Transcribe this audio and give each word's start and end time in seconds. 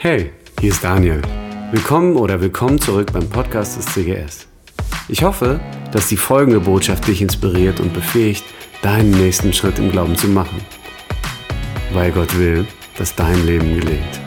Hey, 0.00 0.30
hier 0.60 0.70
ist 0.70 0.84
Daniel. 0.84 1.20
Willkommen 1.72 2.14
oder 2.14 2.40
willkommen 2.40 2.80
zurück 2.80 3.12
beim 3.12 3.28
Podcast 3.28 3.76
des 3.78 3.86
CGS. 3.86 4.46
Ich 5.08 5.24
hoffe, 5.24 5.58
dass 5.90 6.06
die 6.06 6.16
folgende 6.16 6.60
Botschaft 6.60 7.08
dich 7.08 7.20
inspiriert 7.20 7.80
und 7.80 7.92
befähigt, 7.92 8.44
deinen 8.80 9.10
nächsten 9.10 9.52
Schritt 9.52 9.80
im 9.80 9.90
Glauben 9.90 10.16
zu 10.16 10.28
machen. 10.28 10.64
Weil 11.92 12.12
Gott 12.12 12.38
will, 12.38 12.64
dass 12.96 13.16
dein 13.16 13.44
Leben 13.44 13.74
gelingt. 13.74 14.20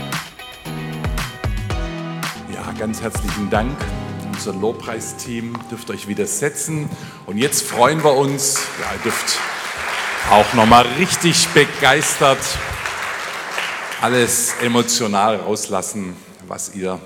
Ja, 2.53 2.73
ganz 2.77 3.01
herzlichen 3.01 3.49
Dank. 3.49 3.77
Unser 4.33 4.51
Lobpreisteam 4.51 5.57
dürft 5.71 5.89
euch 5.89 6.05
wieder 6.05 6.25
setzen. 6.25 6.89
Und 7.25 7.37
jetzt 7.37 7.65
freuen 7.65 8.03
wir 8.03 8.17
uns, 8.17 8.59
ja, 8.81 8.93
ihr 8.97 9.03
dürft 9.03 9.39
auch 10.29 10.53
nochmal 10.53 10.85
richtig 10.99 11.47
begeistert 11.53 12.39
alles 14.01 14.55
emotional 14.63 15.35
rauslassen, 15.35 16.15
was 16.47 16.73
ihr 16.73 16.99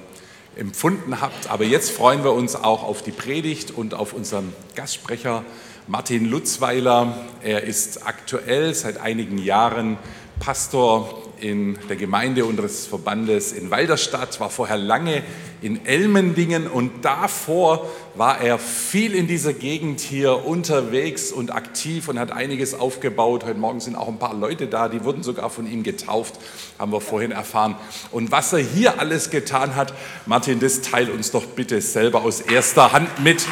empfunden 0.55 1.19
habt. 1.19 1.49
Aber 1.49 1.65
jetzt 1.65 1.91
freuen 1.91 2.23
wir 2.23 2.31
uns 2.31 2.55
auch 2.55 2.83
auf 2.83 3.01
die 3.01 3.11
Predigt 3.11 3.71
und 3.71 3.93
auf 3.93 4.13
unseren 4.13 4.53
Gastsprecher 4.75 5.43
Martin 5.87 6.23
Lutzweiler. 6.23 7.17
Er 7.43 7.63
ist 7.63 8.07
aktuell 8.07 8.73
seit 8.73 8.97
einigen 8.97 9.37
Jahren 9.37 9.97
Pastor 10.39 11.21
in 11.39 11.77
der 11.89 11.95
Gemeinde 11.95 12.45
unseres 12.45 12.85
Verbandes 12.85 13.51
in 13.51 13.71
Walderstadt, 13.71 14.39
war 14.39 14.49
vorher 14.49 14.77
lange 14.77 15.23
in 15.61 15.85
Elmendingen 15.85 16.67
und 16.67 17.03
davor 17.03 17.89
war 18.15 18.39
er 18.39 18.59
viel 18.59 19.15
in 19.15 19.27
dieser 19.27 19.53
Gegend 19.53 19.99
hier 19.99 20.45
unterwegs 20.45 21.31
und 21.31 21.53
aktiv 21.53 22.07
und 22.07 22.19
hat 22.19 22.31
einiges 22.31 22.73
aufgebaut. 22.73 23.45
Heute 23.45 23.59
Morgen 23.59 23.79
sind 23.79 23.95
auch 23.95 24.07
ein 24.07 24.19
paar 24.19 24.35
Leute 24.35 24.67
da, 24.67 24.89
die 24.89 25.03
wurden 25.03 25.23
sogar 25.23 25.49
von 25.49 25.69
ihm 25.69 25.83
getauft, 25.83 26.35
haben 26.77 26.91
wir 26.91 27.01
vorhin 27.01 27.31
erfahren. 27.31 27.75
Und 28.11 28.31
was 28.31 28.53
er 28.53 28.59
hier 28.59 28.99
alles 28.99 29.29
getan 29.29 29.75
hat, 29.75 29.93
Martin, 30.25 30.59
das 30.59 30.81
teil 30.81 31.09
uns 31.09 31.31
doch 31.31 31.45
bitte 31.45 31.81
selber 31.81 32.23
aus 32.23 32.41
erster 32.41 32.91
Hand 32.91 33.23
mit 33.23 33.45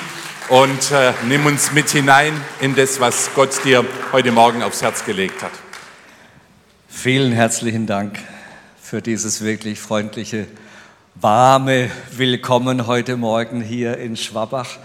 und 0.49 0.91
äh, 0.91 1.13
nimm 1.27 1.45
uns 1.45 1.71
mit 1.71 1.89
hinein 1.89 2.33
in 2.59 2.75
das, 2.75 2.99
was 2.99 3.31
Gott 3.33 3.63
dir 3.63 3.85
heute 4.11 4.31
Morgen 4.31 4.61
aufs 4.61 4.81
Herz 4.81 5.05
gelegt 5.05 5.41
hat. 5.41 5.51
Vielen 6.95 7.33
herzlichen 7.33 7.85
Dank 7.85 8.17
für 8.81 9.01
dieses 9.01 9.41
wirklich 9.41 9.77
freundliche, 9.77 10.47
warme 11.15 11.89
Willkommen 12.11 12.87
heute 12.87 13.17
Morgen 13.17 13.59
hier 13.59 13.97
in 13.97 14.15
Schwabach. 14.15 14.77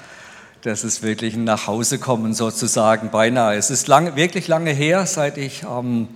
Das 0.62 0.82
ist 0.82 1.04
wirklich 1.04 1.34
ein 1.34 1.44
Nachhausekommen 1.44 2.34
sozusagen 2.34 3.10
beinahe. 3.10 3.56
Es 3.56 3.70
ist 3.70 3.86
lang, 3.86 4.16
wirklich 4.16 4.48
lange 4.48 4.72
her, 4.72 5.06
seit 5.06 5.38
ich 5.38 5.62
ähm, 5.62 6.08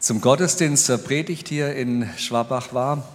zum 0.00 0.20
Gottesdienst 0.20 0.86
zur 0.86 0.98
Predigt 0.98 1.46
hier 1.46 1.72
in 1.72 2.08
Schwabach 2.16 2.72
war. 2.72 3.06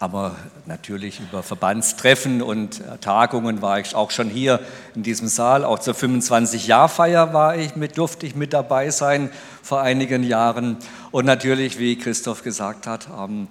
Aber 0.00 0.34
natürlich 0.64 1.20
über 1.20 1.42
Verbandstreffen 1.42 2.40
und 2.40 2.82
Tagungen 3.02 3.60
war 3.60 3.80
ich 3.80 3.94
auch 3.94 4.10
schon 4.10 4.30
hier 4.30 4.60
in 4.94 5.02
diesem 5.02 5.28
Saal. 5.28 5.62
Auch 5.62 5.78
zur 5.78 5.94
25-Jahr-Feier 5.94 7.34
war 7.34 7.54
ich 7.56 7.76
mit, 7.76 7.98
durfte 7.98 8.24
ich 8.24 8.34
mit 8.34 8.54
dabei 8.54 8.88
sein 8.88 9.30
vor 9.62 9.82
einigen 9.82 10.22
Jahren. 10.22 10.78
Und 11.10 11.26
natürlich, 11.26 11.78
wie 11.78 11.98
Christoph 11.98 12.42
gesagt 12.42 12.86
hat, 12.86 13.08
ähm, 13.14 13.46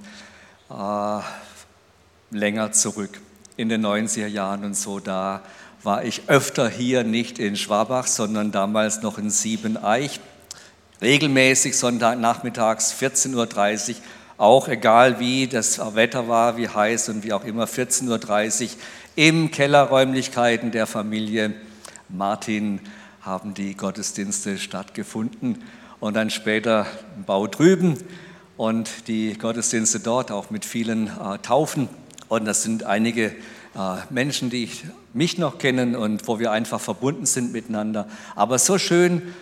äh, 0.72 1.19
länger 2.31 2.72
zurück 2.72 3.22
in 3.56 3.69
den 3.69 3.86
90er 3.86 4.25
Jahren 4.25 4.63
und 4.63 4.75
so, 4.75 5.00
da 5.00 5.44
war 5.84 6.03
ich 6.03 6.23
öfter 6.30 6.67
hier, 6.67 7.03
nicht 7.03 7.38
in 7.38 7.58
Schwabach, 7.58 8.08
sondern 8.08 8.52
damals 8.52 9.03
noch 9.03 9.19
in 9.19 9.30
Siebeneich. 9.30 10.19
Regelmäßig 11.00 11.78
Sonntagnachmittags 11.78 12.94
14.30 13.00 13.36
Uhr 13.36 13.95
auch 14.39 14.69
egal 14.69 15.19
wie 15.19 15.47
das 15.47 15.79
Wetter 15.95 16.29
war, 16.29 16.55
wie 16.55 16.69
heiß 16.69 17.09
und 17.09 17.23
wie 17.23 17.33
auch 17.33 17.43
immer, 17.43 17.65
14.30 17.65 18.63
Uhr 18.63 18.69
im 19.17 19.51
Kellerräumlichkeiten 19.51 20.71
der 20.71 20.87
Familie 20.87 21.53
Martin 22.07 22.79
haben 23.22 23.53
die 23.53 23.75
Gottesdienste 23.75 24.57
stattgefunden 24.57 25.61
und 25.99 26.16
dann 26.16 26.29
später 26.29 26.88
im 27.17 27.25
Bau 27.25 27.47
drüben 27.47 27.97
und 28.55 29.09
die 29.09 29.33
Gottesdienste 29.33 29.99
dort 29.99 30.31
auch 30.31 30.49
mit 30.51 30.63
vielen 30.63 31.07
äh, 31.07 31.38
Taufen. 31.39 31.89
Und 32.29 32.45
das 32.45 32.63
sind 32.63 32.83
einige 32.83 33.25
äh, 33.25 33.33
Menschen, 34.09 34.49
die 34.49 34.63
ich, 34.63 34.85
mich 35.13 35.38
noch 35.38 35.57
kennen 35.57 35.97
und 35.97 36.29
wo 36.29 36.39
wir 36.39 36.53
einfach 36.53 36.79
verbunden 36.79 37.25
sind 37.25 37.51
miteinander. 37.51 38.07
Aber 38.38 38.57
so 38.57 38.78
schön, 38.78 39.33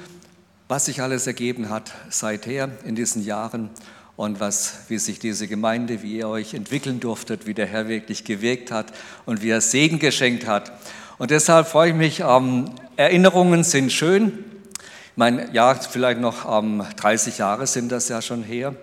was 0.68 0.86
sich 0.86 1.03
alles 1.03 1.28
ergeben 1.28 1.69
hat 1.69 1.94
seither 2.09 2.69
in 2.84 2.96
diesen 2.96 3.24
Jahren 3.24 3.69
und 4.18 4.40
was, 4.40 4.80
wie 4.90 4.98
sich 4.98 5.20
diese 5.20 5.48
Gemeinde, 5.48 6.02
wie 6.02 6.18
ihr 6.18 6.28
euch 6.28 6.56
entwickeln 6.56 7.00
durftet, 7.00 7.46
wie 7.46 7.54
der 7.54 7.68
Herr 7.68 7.88
wirklich 7.88 8.26
gewirkt 8.26 8.72
hat 8.72 8.88
und 9.26 9.42
wie 9.42 9.50
er 9.52 9.62
Segen 9.62 10.00
geschenkt 10.00 10.48
hat. 10.48 10.74
Und 11.20 11.32
deshalb 11.32 11.68
freue 11.68 11.92
ich 11.92 11.96
mich, 11.96 12.20
ähm, 12.20 12.72
Erinnerungen 12.98 13.64
sind 13.64 13.94
schön. 13.94 14.44
Ich 15.12 15.18
meine, 15.18 15.50
ja, 15.54 15.74
vielleicht 15.76 16.20
noch 16.20 16.62
ähm, 16.62 16.84
30 16.98 17.38
Jahre 17.38 17.68
sind 17.68 17.92
das 17.92 18.10
ja 18.10 18.22
schon 18.22 18.44
her. 18.44 18.76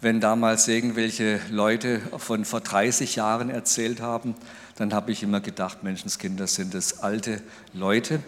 Wenn 0.00 0.20
damals 0.20 0.66
irgendwelche 0.66 1.40
Leute 1.50 2.00
von 2.18 2.44
vor 2.44 2.60
30 2.60 3.16
Jahren 3.16 3.50
erzählt 3.50 4.00
haben, 4.00 4.34
dann 4.76 4.92
habe 4.92 5.12
ich 5.12 5.22
immer 5.22 5.40
gedacht, 5.40 5.84
Menschenskinder 5.84 6.48
sind 6.48 6.74
es 6.74 6.98
alte 6.98 7.40
Leute. 7.72 8.20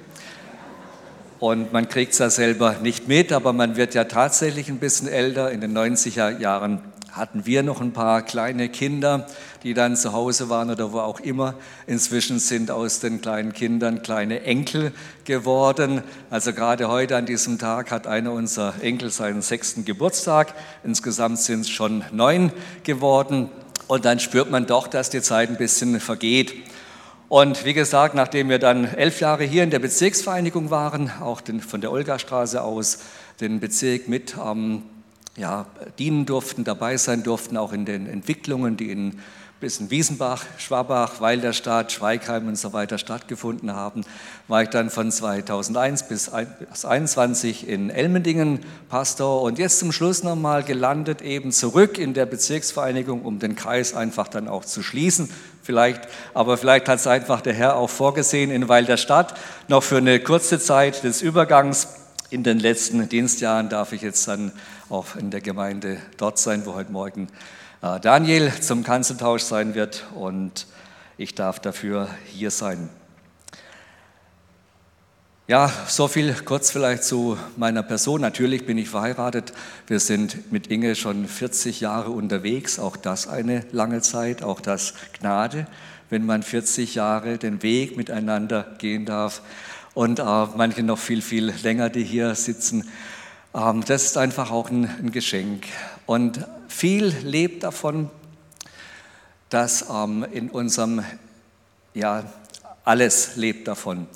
Und 1.38 1.72
man 1.72 1.88
kriegt 1.88 2.12
es 2.12 2.19
ja 2.19 2.30
selber 2.30 2.76
nicht 2.82 3.08
mit, 3.08 3.30
aber 3.30 3.52
man 3.52 3.76
wird 3.76 3.94
ja 3.94 4.04
tatsächlich 4.04 4.69
ein 4.69 4.78
bisschen 4.78 5.06
älter. 5.06 5.50
In 5.50 5.60
den 5.60 5.76
90er 5.76 6.38
Jahren 6.38 6.80
hatten 7.12 7.47
wir 7.47 7.62
noch 7.62 7.80
ein 7.80 7.92
paar 7.92 8.22
kleine 8.22 8.69
Kinder, 8.69 9.26
die 9.62 9.74
dann 9.74 9.97
zu 9.97 10.12
Hause 10.12 10.48
waren 10.48 10.70
oder 10.70 10.92
wo 10.92 11.00
auch 11.00 11.20
immer. 11.20 11.54
Inzwischen 11.86 12.38
sind 12.38 12.70
aus 12.70 13.00
den 13.00 13.20
kleinen 13.20 13.52
Kindern 13.52 14.02
kleine 14.02 14.42
Enkel 14.42 14.92
geworden. 15.24 16.02
Also 16.30 16.52
gerade 16.52 16.88
heute 16.88 17.16
an 17.16 17.26
diesem 17.26 17.58
Tag 17.58 17.91
hat 17.91 18.06
einer 18.06 18.32
unserer 18.32 18.74
Enkel 18.82 19.10
seinen 19.10 19.42
sechsten 19.42 19.84
Geburtstag. 19.84 20.54
Insgesamt 20.84 21.38
sind 21.38 21.60
es 21.60 21.70
schon 21.70 22.04
neun 22.12 22.53
geworden. 22.82 23.50
Und 23.88 24.04
dann 24.04 24.20
spürt 24.20 24.50
man 24.50 24.66
doch, 24.66 24.88
dass 24.88 25.10
die 25.10 25.22
Zeit 25.22 25.48
ein 25.48 25.56
bisschen 25.56 26.00
vergeht. 26.00 26.54
Und 27.28 27.64
wie 27.64 27.75
gesagt, 27.75 28.14
nachdem 28.14 28.48
wir 28.48 28.60
dann 28.60 28.84
elf 28.84 29.20
Jahre 29.20 29.42
hier 29.42 29.64
in 29.64 29.70
der 29.70 29.81
Bezirksvereinigung 29.81 30.70
waren, 30.70 31.10
auch 31.20 31.41
den, 31.41 31.60
von 31.60 31.81
der 31.81 31.91
Olgastraße 31.91 32.62
aus 32.62 33.00
den 33.41 33.59
Bezirk 33.59 34.06
mit 34.06 34.37
ähm, 34.42 34.82
ja, 35.36 35.66
dienen 35.98 36.25
durften, 36.25 36.62
dabei 36.62 36.97
sein 36.97 37.25
durften, 37.25 37.56
auch 37.56 37.72
in 37.72 37.84
den 37.84 38.06
Entwicklungen, 38.06 38.76
die 38.76 38.92
in 38.92 39.19
bis 39.59 39.81
in 39.81 39.91
Wiesenbach, 39.91 40.44
Schwabach, 40.59 41.22
Weilderstadt, 41.22 41.91
Schweigheim 41.91 42.47
und 42.47 42.59
so 42.59 42.75
weiter 42.75 42.98
stattgefunden 42.98 43.75
haben, 43.75 44.03
war 44.48 44.62
ich 44.62 44.69
dann 44.69 44.91
von 44.91 45.10
2001 45.10 46.09
bis 46.09 46.25
2021 46.25 47.66
in 47.66 47.88
Elmendingen 47.88 48.60
Pastor 48.91 49.41
und 49.41 49.59
jetzt 49.59 49.78
zum 49.78 49.92
Schluss 49.92 50.22
nochmal 50.22 50.62
gelandet 50.62 51.22
eben 51.22 51.53
zurück 51.53 51.97
in 51.97 52.12
der 52.12 52.26
Bezirksvereinigung, 52.26 53.22
um 53.22 53.38
den 53.38 53.56
Kreis 53.56 53.94
einfach 53.94 54.28
dann 54.28 54.47
auch 54.47 54.65
zu 54.65 54.82
schließen. 54.82 55.31
Vielleicht, 55.66 56.03
aber 56.32 56.56
vielleicht 56.56 56.88
hat 56.88 57.00
es 57.00 57.09
einfach 57.09 57.41
der 57.41 57.53
Herr 57.53 57.75
auch 57.75 57.91
vorgesehen 57.91 58.53
in 58.53 58.69
Weilderstadt 58.69 59.34
noch 59.66 59.82
für 59.82 59.97
eine 59.97 60.21
kurze 60.21 60.60
Zeit 60.60 61.03
des 61.03 61.22
Übergangs. 61.22 61.88
In 62.31 62.44
den 62.44 62.60
letzten 62.60 63.09
Dienstjahren 63.09 63.69
darf 63.69 63.93
ich 63.93 64.00
jetzt 64.00 64.28
dann 64.28 64.53
auch 64.91 65.16
in 65.16 65.32
der 65.32 65.41
Gemeinde 65.41 65.99
dort 66.19 66.38
sein, 66.38 66.65
wo 66.66 66.75
heute 66.75 66.93
Morgen 66.93 67.27
äh, 67.82 67.99
Daniel 67.99 68.53
zum 68.60 68.84
Kanzeltausch 68.84 69.43
sein 69.43 69.75
wird 69.75 70.04
und 70.15 70.69
ich 71.19 71.34
darf 71.34 71.59
dafür 71.59 72.10
hier 72.27 72.53
sein. 72.53 72.88
Ja, 75.49 75.71
so 75.87 76.09
viel 76.09 76.34
kurz 76.34 76.73
vielleicht 76.73 77.05
zu 77.05 77.39
meiner 77.57 77.84
Person. 77.84 78.21
Natürlich 78.21 78.67
bin 78.67 78.79
ich 78.79 78.89
verheiratet. 78.89 79.53
Wir 79.87 80.01
sind 80.01 80.51
mit 80.51 80.67
Inge 80.73 80.97
schon 80.97 81.29
40 81.29 81.81
Jahre 81.81 82.11
unterwegs. 82.11 82.81
Auch 82.81 82.97
das 82.97 83.29
eine 83.29 83.65
lange 83.71 84.01
Zeit, 84.03 84.43
auch 84.43 84.60
das 84.60 84.95
Gnade, 85.21 85.69
wenn 86.10 86.27
man 86.27 86.43
40 86.43 86.97
Jahre 86.97 87.39
den 87.39 87.63
Weg 87.63 87.97
miteinander 87.97 88.75
gehen 88.78 89.07
darf. 89.07 89.41
Und 89.95 90.19
äh, 90.19 90.22
manche 90.57 90.83
noch 90.83 90.98
viel, 90.98 91.22
viel 91.22 91.54
länger, 91.63 91.91
die 91.91 92.03
hier 92.03 92.34
sitzen. 92.34 92.91
Ähm, 93.54 93.84
das 93.87 94.03
ist 94.03 94.19
einfach 94.19 94.51
auch 94.51 94.69
ein, 94.69 94.91
ein 94.99 95.13
Geschenk. 95.13 95.66
Und 96.07 96.45
viel 96.66 97.15
lebt 97.22 97.63
davon, 97.63 98.10
dass 99.51 99.91
ähm, 99.91 100.27
in 100.33 100.51
unserem, 100.51 101.04
ja, 101.95 102.25
alles 102.83 103.37
lebt 103.37 103.69
davon, 103.69 104.09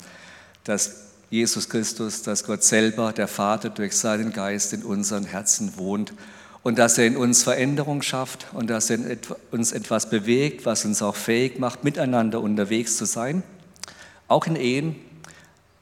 dass 0.65 1.00
Jesus 1.31 1.69
Christus, 1.69 2.21
dass 2.21 2.43
Gott 2.43 2.61
selber, 2.61 3.13
der 3.13 3.27
Vater, 3.27 3.69
durch 3.69 3.95
seinen 3.95 4.33
Geist 4.33 4.73
in 4.73 4.83
unseren 4.83 5.23
Herzen 5.23 5.77
wohnt 5.77 6.13
und 6.61 6.77
dass 6.77 6.97
er 6.97 7.07
in 7.07 7.17
uns 7.17 7.41
Veränderung 7.41 8.03
schafft 8.03 8.47
und 8.53 8.69
dass 8.69 8.89
er 8.89 8.99
uns 9.49 9.71
etwas 9.71 10.09
bewegt, 10.09 10.65
was 10.65 10.85
uns 10.85 11.01
auch 11.01 11.15
fähig 11.15 11.57
macht, 11.57 11.83
miteinander 11.83 12.41
unterwegs 12.41 12.97
zu 12.97 13.05
sein, 13.05 13.41
auch 14.27 14.45
in 14.45 14.55
Ehen, 14.55 14.95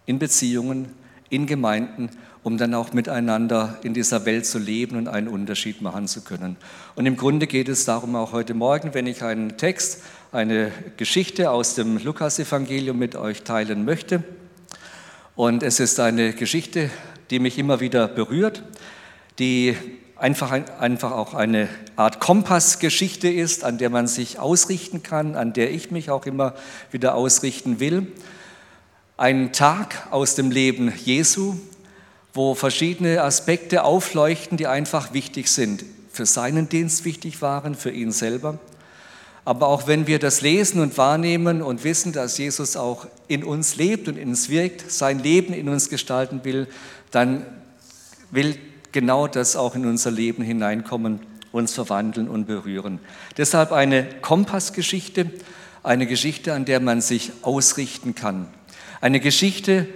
in 0.05 0.19
Beziehungen, 0.19 0.93
in 1.29 1.47
Gemeinden 1.47 2.11
um 2.43 2.57
dann 2.57 2.73
auch 2.73 2.93
miteinander 2.93 3.77
in 3.83 3.93
dieser 3.93 4.25
Welt 4.25 4.45
zu 4.45 4.59
leben 4.59 4.95
und 4.95 5.07
einen 5.07 5.27
Unterschied 5.27 5.81
machen 5.81 6.07
zu 6.07 6.21
können. 6.21 6.55
Und 6.95 7.05
im 7.05 7.17
Grunde 7.17 7.47
geht 7.47 7.69
es 7.69 7.85
darum 7.85 8.15
auch 8.15 8.31
heute 8.31 8.53
Morgen, 8.53 8.93
wenn 8.93 9.07
ich 9.07 9.23
einen 9.23 9.57
Text, 9.57 10.03
eine 10.31 10.71
Geschichte 10.97 11.51
aus 11.51 11.75
dem 11.75 11.97
Lukasevangelium 11.97 12.97
mit 12.97 13.15
euch 13.15 13.43
teilen 13.43 13.83
möchte. 13.83 14.23
Und 15.39 15.63
es 15.63 15.79
ist 15.79 16.01
eine 16.01 16.33
Geschichte, 16.33 16.89
die 17.29 17.39
mich 17.39 17.57
immer 17.57 17.79
wieder 17.79 18.09
berührt, 18.09 18.61
die 19.39 19.73
einfach, 20.17 20.51
einfach 20.51 21.13
auch 21.13 21.33
eine 21.33 21.69
Art 21.95 22.19
Kompassgeschichte 22.19 23.29
ist, 23.29 23.63
an 23.63 23.77
der 23.77 23.89
man 23.89 24.07
sich 24.07 24.37
ausrichten 24.37 25.01
kann, 25.01 25.37
an 25.37 25.53
der 25.53 25.71
ich 25.71 25.91
mich 25.91 26.09
auch 26.09 26.25
immer 26.25 26.55
wieder 26.91 27.15
ausrichten 27.15 27.79
will. 27.79 28.07
Ein 29.15 29.53
Tag 29.53 30.09
aus 30.11 30.35
dem 30.35 30.51
Leben 30.51 30.91
Jesu, 31.05 31.55
wo 32.33 32.53
verschiedene 32.53 33.23
Aspekte 33.23 33.85
aufleuchten, 33.85 34.57
die 34.57 34.67
einfach 34.67 35.13
wichtig 35.13 35.49
sind, 35.49 35.85
für 36.11 36.25
seinen 36.25 36.67
Dienst 36.67 37.05
wichtig 37.05 37.41
waren, 37.41 37.75
für 37.75 37.91
ihn 37.91 38.11
selber. 38.11 38.59
Aber 39.45 39.67
auch 39.67 39.87
wenn 39.87 40.05
wir 40.05 40.19
das 40.19 40.41
lesen 40.41 40.81
und 40.81 40.97
wahrnehmen 40.97 41.61
und 41.61 41.83
wissen, 41.83 42.11
dass 42.11 42.37
Jesus 42.37 42.75
auch 42.75 43.07
in 43.27 43.43
uns 43.43 43.75
lebt 43.77 44.07
und 44.07 44.17
in 44.17 44.29
uns 44.29 44.49
wirkt, 44.49 44.91
sein 44.91 45.19
Leben 45.19 45.53
in 45.53 45.69
uns 45.69 45.89
gestalten 45.89 46.41
will, 46.43 46.67
dann 47.11 47.45
will 48.31 48.57
genau 48.91 49.27
das 49.27 49.55
auch 49.55 49.75
in 49.75 49.85
unser 49.85 50.11
Leben 50.11 50.43
hineinkommen, 50.43 51.19
uns 51.51 51.73
verwandeln 51.73 52.27
und 52.27 52.45
berühren. 52.45 52.99
Deshalb 53.37 53.71
eine 53.71 54.03
Kompassgeschichte, 54.21 55.31
eine 55.83 56.05
Geschichte, 56.05 56.53
an 56.53 56.65
der 56.65 56.79
man 56.79 57.01
sich 57.01 57.31
ausrichten 57.41 58.15
kann. 58.15 58.47
Eine 59.01 59.19
Geschichte, 59.19 59.87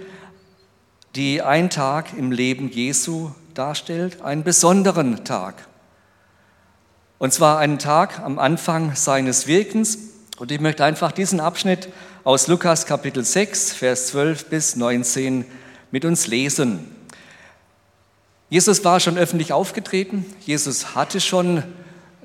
die 1.14 1.42
einen 1.42 1.70
Tag 1.70 2.16
im 2.16 2.32
Leben 2.32 2.70
Jesu 2.70 3.30
darstellt, 3.54 4.22
einen 4.22 4.42
besonderen 4.42 5.24
Tag. 5.24 5.68
Und 7.24 7.32
zwar 7.32 7.56
einen 7.56 7.78
Tag 7.78 8.18
am 8.18 8.38
Anfang 8.38 8.94
seines 8.96 9.46
Wirkens. 9.46 9.96
Und 10.36 10.52
ich 10.52 10.60
möchte 10.60 10.84
einfach 10.84 11.10
diesen 11.10 11.40
Abschnitt 11.40 11.88
aus 12.22 12.48
Lukas 12.48 12.84
Kapitel 12.84 13.24
6, 13.24 13.72
Vers 13.72 14.08
12 14.08 14.50
bis 14.50 14.76
19 14.76 15.46
mit 15.90 16.04
uns 16.04 16.26
lesen. 16.26 16.80
Jesus 18.50 18.84
war 18.84 19.00
schon 19.00 19.16
öffentlich 19.16 19.54
aufgetreten. 19.54 20.26
Jesus 20.40 20.94
hatte 20.94 21.18
schon 21.18 21.62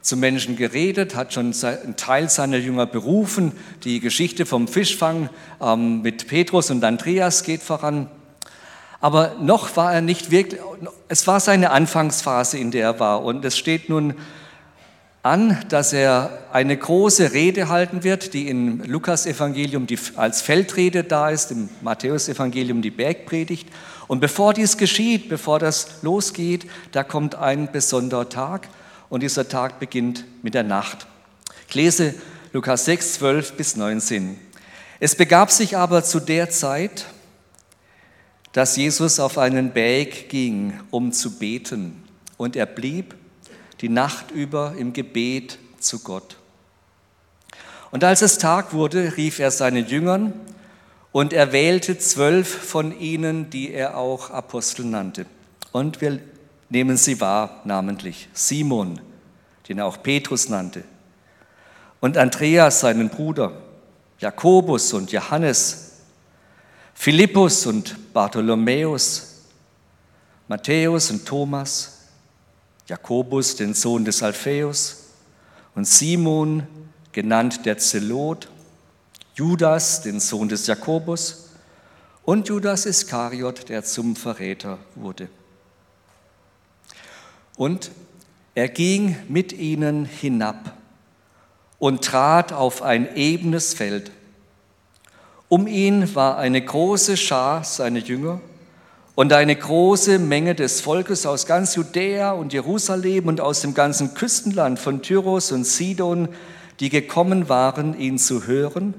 zu 0.02 0.18
Menschen 0.18 0.58
geredet, 0.58 1.16
hat 1.16 1.34
schon 1.34 1.56
einen 1.64 1.96
Teil 1.96 2.30
seiner 2.30 2.58
Jünger 2.58 2.86
berufen. 2.86 3.54
Die 3.86 4.02
Geschichte 4.02 4.46
vom 4.46 4.68
Fischfang 4.68 5.30
ähm, 5.62 6.02
mit 6.02 6.28
Petrus 6.28 6.72
und 6.72 6.84
Andreas 6.84 7.44
geht 7.44 7.64
voran. 7.64 8.12
Aber 9.00 9.38
noch 9.40 9.78
war 9.78 9.94
er 9.94 10.02
nicht 10.02 10.30
wirklich, 10.30 10.62
es 11.08 11.26
war 11.26 11.40
seine 11.40 11.72
Anfangsphase, 11.72 12.58
in 12.58 12.72
der 12.72 12.84
er 12.84 13.00
war. 13.00 13.24
Und 13.24 13.46
es 13.46 13.58
steht 13.58 13.88
nun 13.88 14.16
an, 15.22 15.58
dass 15.68 15.92
er 15.92 16.48
eine 16.54 16.78
große 16.78 17.34
Rede 17.34 17.68
halten 17.68 18.04
wird, 18.04 18.34
die 18.34 18.48
im 18.48 18.82
Lukas-Evangelium 18.84 19.86
als 20.16 20.42
Feldrede 20.42 21.04
da 21.04 21.30
ist, 21.30 21.52
im 21.52 21.70
Matthäus-Evangelium 21.82 22.82
die 22.82 22.92
Bergpredigt. 22.92 23.68
Und 24.08 24.22
bevor 24.22 24.54
dies 24.54 24.78
geschieht, 24.78 25.28
bevor 25.28 25.60
das 25.60 26.02
losgeht, 26.04 26.66
da 26.94 27.04
kommt 27.04 27.36
ein 27.36 27.72
besonderer 27.72 28.30
Tag 28.30 28.70
und 29.10 29.22
dieser 29.22 29.50
Tag 29.50 29.80
beginnt 29.80 30.24
mit 30.42 30.54
der 30.54 30.64
Nacht. 30.64 31.06
Ich 31.68 31.76
lese 31.76 32.16
Lukas 32.54 32.86
6, 32.86 33.14
12 33.16 33.54
bis 33.54 33.76
19. 33.76 34.40
Es 35.02 35.16
begab 35.16 35.52
sich 35.52 35.78
aber 35.78 36.04
zu 36.04 36.20
der 36.20 36.50
Zeit, 36.50 37.06
dass 38.54 38.76
Jesus 38.76 39.20
auf 39.20 39.38
einen 39.38 39.72
Berg 39.72 40.30
ging, 40.30 40.80
um 40.92 41.12
zu 41.12 41.38
beten. 41.38 42.04
Und 42.38 42.56
er 42.56 42.66
blieb 42.66 43.16
die 43.82 43.90
Nacht 43.90 44.32
über 44.32 44.74
im 44.78 44.94
Gebet 44.94 45.58
zu 45.80 46.00
Gott. 46.00 46.38
Und 47.92 48.04
als 48.04 48.22
es 48.22 48.38
Tag 48.38 48.74
wurde, 48.74 49.18
rief 49.18 49.40
er 49.40 49.52
seinen 49.52 49.88
Jüngern 49.88 50.34
und 51.12 51.34
er 51.34 51.52
wählte 51.52 51.98
zwölf 51.98 52.48
von 52.48 52.98
ihnen, 53.00 53.50
die 53.50 53.74
er 53.74 53.98
auch 53.98 54.30
Apostel 54.30 54.86
nannte. 54.86 55.26
Und 55.72 56.02
wir 56.02 56.20
nehmen 56.70 56.98
sie 56.98 57.20
wahr, 57.20 57.62
namentlich. 57.64 58.30
Simon, 58.34 59.02
den 59.68 59.80
er 59.80 59.86
auch 59.86 60.02
Petrus 60.02 60.50
nannte, 60.50 60.84
und 62.02 62.18
Andreas, 62.18 62.80
seinen 62.80 63.10
Bruder, 63.10 63.52
Jakobus 64.20 64.94
und 64.94 65.12
Johannes, 65.12 65.98
Philippus 66.94 67.66
und 67.66 68.14
Bartholomäus, 68.14 69.44
Matthäus 70.48 71.12
und 71.12 71.26
Thomas, 71.26 71.99
Jakobus, 72.90 73.56
den 73.56 73.74
Sohn 73.74 74.04
des 74.04 74.22
Alpheus, 74.22 75.06
und 75.76 75.86
Simon, 75.86 76.68
genannt 77.12 77.66
der 77.66 77.78
Zelot, 77.78 78.50
Judas, 79.36 80.02
den 80.02 80.20
Sohn 80.20 80.50
des 80.50 80.68
Jakobus, 80.68 81.52
und 82.24 82.48
Judas 82.50 82.86
Iskariot, 82.86 83.70
der 83.70 83.84
zum 83.84 84.16
Verräter 84.16 84.78
wurde. 84.96 85.30
Und 87.56 87.92
er 88.56 88.68
ging 88.68 89.16
mit 89.30 89.54
ihnen 89.54 90.06
hinab 90.06 90.74
und 91.78 92.04
trat 92.04 92.52
auf 92.52 92.82
ein 92.82 93.16
ebenes 93.16 93.74
Feld 93.74 94.12
um 95.50 95.66
ihn 95.66 96.14
war 96.14 96.38
eine 96.38 96.62
große 96.64 97.18
Schar 97.18 97.64
seiner 97.64 98.00
Jünger 98.00 98.40
und 99.20 99.34
eine 99.34 99.54
große 99.54 100.18
Menge 100.18 100.56
des 100.56 100.80
Volkes 100.80 101.26
aus 101.26 101.46
ganz 101.46 101.76
Judäa 101.76 102.32
und 102.32 102.54
Jerusalem 102.54 103.28
und 103.28 103.42
aus 103.42 103.60
dem 103.60 103.74
ganzen 103.74 104.14
Küstenland 104.14 104.80
von 104.80 105.02
Tyros 105.02 105.52
und 105.52 105.66
Sidon, 105.66 106.30
die 106.80 106.88
gekommen 106.88 107.50
waren, 107.50 108.00
ihn 108.00 108.18
zu 108.18 108.48
hören, 108.48 108.94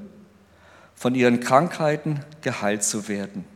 von 0.94 1.14
ihren 1.14 1.40
Krankheiten 1.40 2.20
geheilt 2.42 2.84
zu 2.84 3.08
werden. 3.08 3.46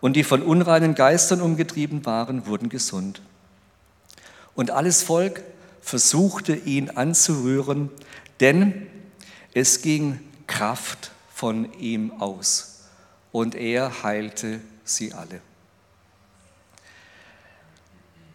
Und 0.00 0.14
die 0.14 0.24
von 0.24 0.40
unreinen 0.40 0.94
Geistern 0.94 1.42
umgetrieben 1.42 2.06
waren, 2.06 2.46
wurden 2.46 2.70
gesund. 2.70 3.20
Und 4.54 4.70
alles 4.70 5.02
Volk 5.02 5.42
versuchte 5.82 6.54
ihn 6.54 6.88
anzurühren, 6.88 7.90
denn 8.40 8.86
es 9.52 9.82
ging 9.82 10.18
Kraft 10.46 11.10
von 11.28 11.70
ihm 11.78 12.10
aus. 12.22 12.86
Und 13.32 13.54
er 13.54 14.02
heilte 14.02 14.60
sie 14.90 15.12
alle. 15.12 15.40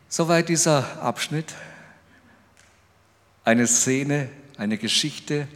Soweit 0.09 0.49
dieser 0.49 1.01
Abschnitt. 1.01 1.53
Eine 3.43 3.67
Szene, 3.67 4.29
eine 4.57 4.77
Geschichte, 4.77 5.47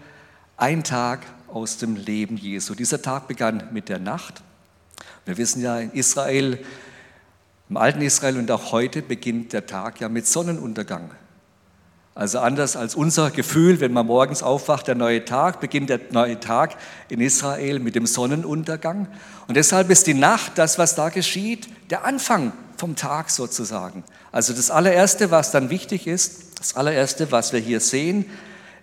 ein 0.58 0.84
Tag 0.84 1.25
aus 1.48 1.77
dem 1.77 1.96
Leben 1.96 2.38
Jesu. 2.38 2.75
Dieser 2.75 3.01
Tag 3.01 3.27
begann 3.27 3.70
mit 3.72 3.89
der 3.89 4.00
Nacht. 4.00 4.41
Wir 5.25 5.38
wissen 5.38 5.62
ja, 5.62 5.79
in 5.79 5.91
Israel, 5.91 6.63
im 7.70 7.77
alten 7.77 8.01
Israel 8.01 8.38
und 8.38 8.51
auch 8.51 8.72
heute 8.72 9.01
beginnt 9.01 9.53
der 9.53 9.65
Tag 9.65 10.01
ja 10.01 10.10
mit 10.10 10.27
Sonnenuntergang. 10.27 11.12
Also 12.16 12.39
anders 12.39 12.75
als 12.75 12.96
unser 12.96 13.32
Gefühl, 13.32 13.80
wenn 13.80 13.94
man 13.94 14.06
morgens 14.06 14.44
aufwacht, 14.44 14.88
der 14.88 14.96
neue 14.96 15.24
Tag, 15.24 15.62
beginnt 15.62 15.89
der 15.89 16.00
neue 16.12 16.39
Tag 16.39 16.75
in 17.08 17.22
Israel 17.22 17.80
mit 17.80 17.96
dem 17.96 18.06
Sonnenuntergang. 18.06 19.08
Und 19.48 19.56
deshalb 19.56 19.89
ist 19.89 20.08
die 20.08 20.13
Nacht, 20.13 20.58
das, 20.58 20.78
was 20.78 20.96
da 20.96 21.10
geschieht, 21.10 21.70
der 21.89 22.04
Anfang 22.04 22.51
vom 22.78 22.96
Tag 22.96 23.30
sozusagen. 23.30 24.04
Also 24.32 24.54
das 24.54 24.70
allererste, 24.70 25.32
was 25.32 25.51
dann 25.51 25.70
wichtig 25.70 26.08
ist, 26.08 26.60
das 26.60 26.75
allererste, 26.75 27.32
was 27.32 27.54
wir 27.54 27.60
hier 27.60 27.80
sehen, 27.80 28.25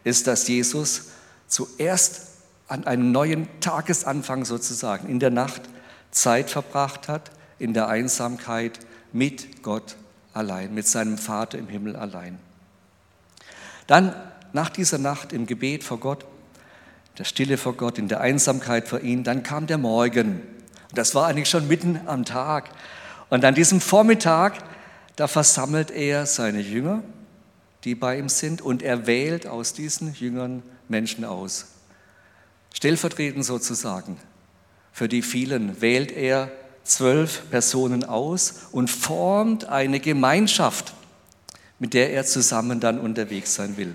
ist, 0.04 0.26
dass 0.26 0.49
Jesus 0.49 1.09
zuerst 1.47 2.23
an 2.68 2.87
einem 2.87 3.12
neuen 3.12 3.49
Tagesanfang 3.61 4.45
sozusagen 4.45 5.09
in 5.09 5.21
der 5.21 5.30
Nacht 5.30 5.62
Zeit 6.11 6.50
verbracht 6.50 7.09
hat, 7.09 7.30
in 7.59 7.75
der 7.75 7.88
Einsamkeit 7.88 8.78
mit 9.12 9.62
Gott 9.62 9.97
allein, 10.33 10.75
mit 10.75 10.87
seinem 10.87 11.18
Vater 11.18 11.59
im 11.59 11.68
Himmel 11.68 11.97
allein. 11.97 12.38
Dann 13.87 14.14
nach 14.52 14.71
dieser 14.71 14.99
Nacht 14.99 15.33
im 15.33 15.47
Gebet 15.47 15.85
vor 15.85 15.99
Gott, 15.99 16.25
der 17.19 17.25
Stille 17.25 17.57
vor 17.57 17.75
Gott, 17.75 17.99
in 17.99 18.09
der 18.09 18.21
Einsamkeit 18.21 18.88
vor 18.88 19.00
ihm, 19.00 19.25
dann 19.25 19.43
kam 19.43 19.66
der 19.66 19.78
Morgen. 19.78 20.43
Und 20.90 20.99
das 20.99 21.14
war 21.14 21.26
eigentlich 21.26 21.49
schon 21.49 21.69
mitten 21.69 22.00
am 22.07 22.25
Tag. 22.25 22.71
Und 23.31 23.45
an 23.45 23.55
diesem 23.55 23.81
Vormittag, 23.81 24.59
da 25.16 25.26
versammelt 25.26 25.90
er 25.90 26.26
seine 26.26 26.61
Jünger, 26.61 27.02
die 27.85 27.95
bei 27.95 28.19
ihm 28.19 28.28
sind, 28.28 28.61
und 28.61 28.83
er 28.83 29.07
wählt 29.07 29.47
aus 29.47 29.73
diesen 29.73 30.14
Jüngern 30.14 30.62
Menschen 30.88 31.25
aus. 31.25 31.66
Stellvertretend 32.75 33.45
sozusagen 33.45 34.19
für 34.97 35.09
die 35.09 35.21
vielen 35.21 35.83
wählt 35.83 36.11
er 36.11 36.50
zwölf 36.83 37.50
Personen 37.50 38.05
aus 38.05 38.69
und 38.73 38.88
formt 38.88 39.66
eine 39.66 40.00
Gemeinschaft 40.00 40.95
mit 41.78 41.95
der 41.95 42.12
er 42.12 42.25
zusammen 42.25 42.80
dann 42.80 42.99
unterwegs 42.99 43.54
sein 43.54 43.76
will. 43.76 43.95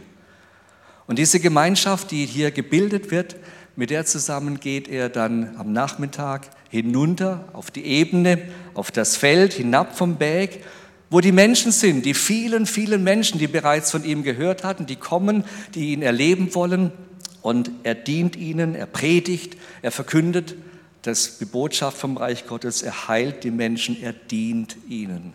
Und 1.08 1.20
diese 1.20 1.40
Gemeinschaft, 1.40 2.12
die 2.12 2.26
hier 2.26 2.52
gebildet 2.52 3.12
wird, 3.12 3.36
Mit 3.76 3.90
der 3.90 4.06
zusammen 4.06 4.60
geht 4.60 4.88
er 4.90 5.10
dann 5.10 5.56
am 5.58 5.72
Nachmittag 5.72 6.50
hinunter 6.70 7.48
auf 7.54 7.72
die 7.72 7.86
Ebene, 7.86 8.42
auf 8.74 8.92
das 8.92 9.16
Feld, 9.16 9.54
hinab 9.54 9.98
vom 9.98 10.18
Berg, 10.18 10.60
wo 11.10 11.22
die 11.22 11.32
Menschen 11.32 11.72
sind, 11.72 12.06
die 12.06 12.14
vielen, 12.14 12.66
vielen 12.66 13.04
Menschen, 13.04 13.40
die 13.40 13.48
bereits 13.48 13.92
von 13.92 14.04
ihm 14.04 14.24
gehört 14.24 14.64
hatten, 14.64 14.86
die 14.86 14.98
kommen, 14.98 15.46
die 15.74 15.94
ihn 15.94 16.02
erleben 16.02 16.54
wollen. 16.54 16.92
Und 17.42 17.72
er 17.84 17.96
dient 17.96 18.36
ihnen, 18.36 18.76
er 18.76 18.86
predigt, 18.86 19.58
er 19.82 19.92
verkündet 19.92 20.56
das, 21.02 21.40
die 21.40 21.46
Botschaft 21.46 21.98
vom 21.98 22.18
Reich 22.18 22.46
Gottes, 22.46 22.84
er 22.84 23.08
heilt 23.08 23.44
die 23.44 23.52
Menschen, 23.52 24.02
er 24.02 24.14
dient 24.14 24.78
ihnen. 24.88 25.34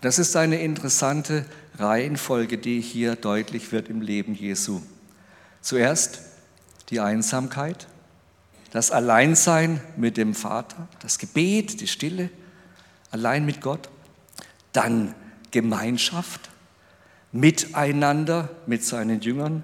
Das 0.00 0.18
ist 0.18 0.36
eine 0.36 0.60
interessante 0.60 1.44
Reihenfolge, 1.78 2.58
die 2.58 2.80
hier 2.80 3.16
deutlich 3.16 3.72
wird 3.72 3.88
im 3.88 4.00
Leben 4.00 4.34
Jesu. 4.34 4.80
Zuerst 5.60 6.20
die 6.90 7.00
Einsamkeit, 7.00 7.86
das 8.70 8.90
Alleinsein 8.90 9.80
mit 9.96 10.16
dem 10.16 10.34
Vater, 10.34 10.88
das 11.00 11.18
Gebet, 11.18 11.80
die 11.80 11.86
Stille, 11.86 12.30
allein 13.10 13.46
mit 13.46 13.60
Gott, 13.60 13.88
dann 14.72 15.14
Gemeinschaft, 15.50 16.50
Miteinander 17.30 18.48
mit 18.66 18.84
seinen 18.84 19.20
Jüngern 19.20 19.62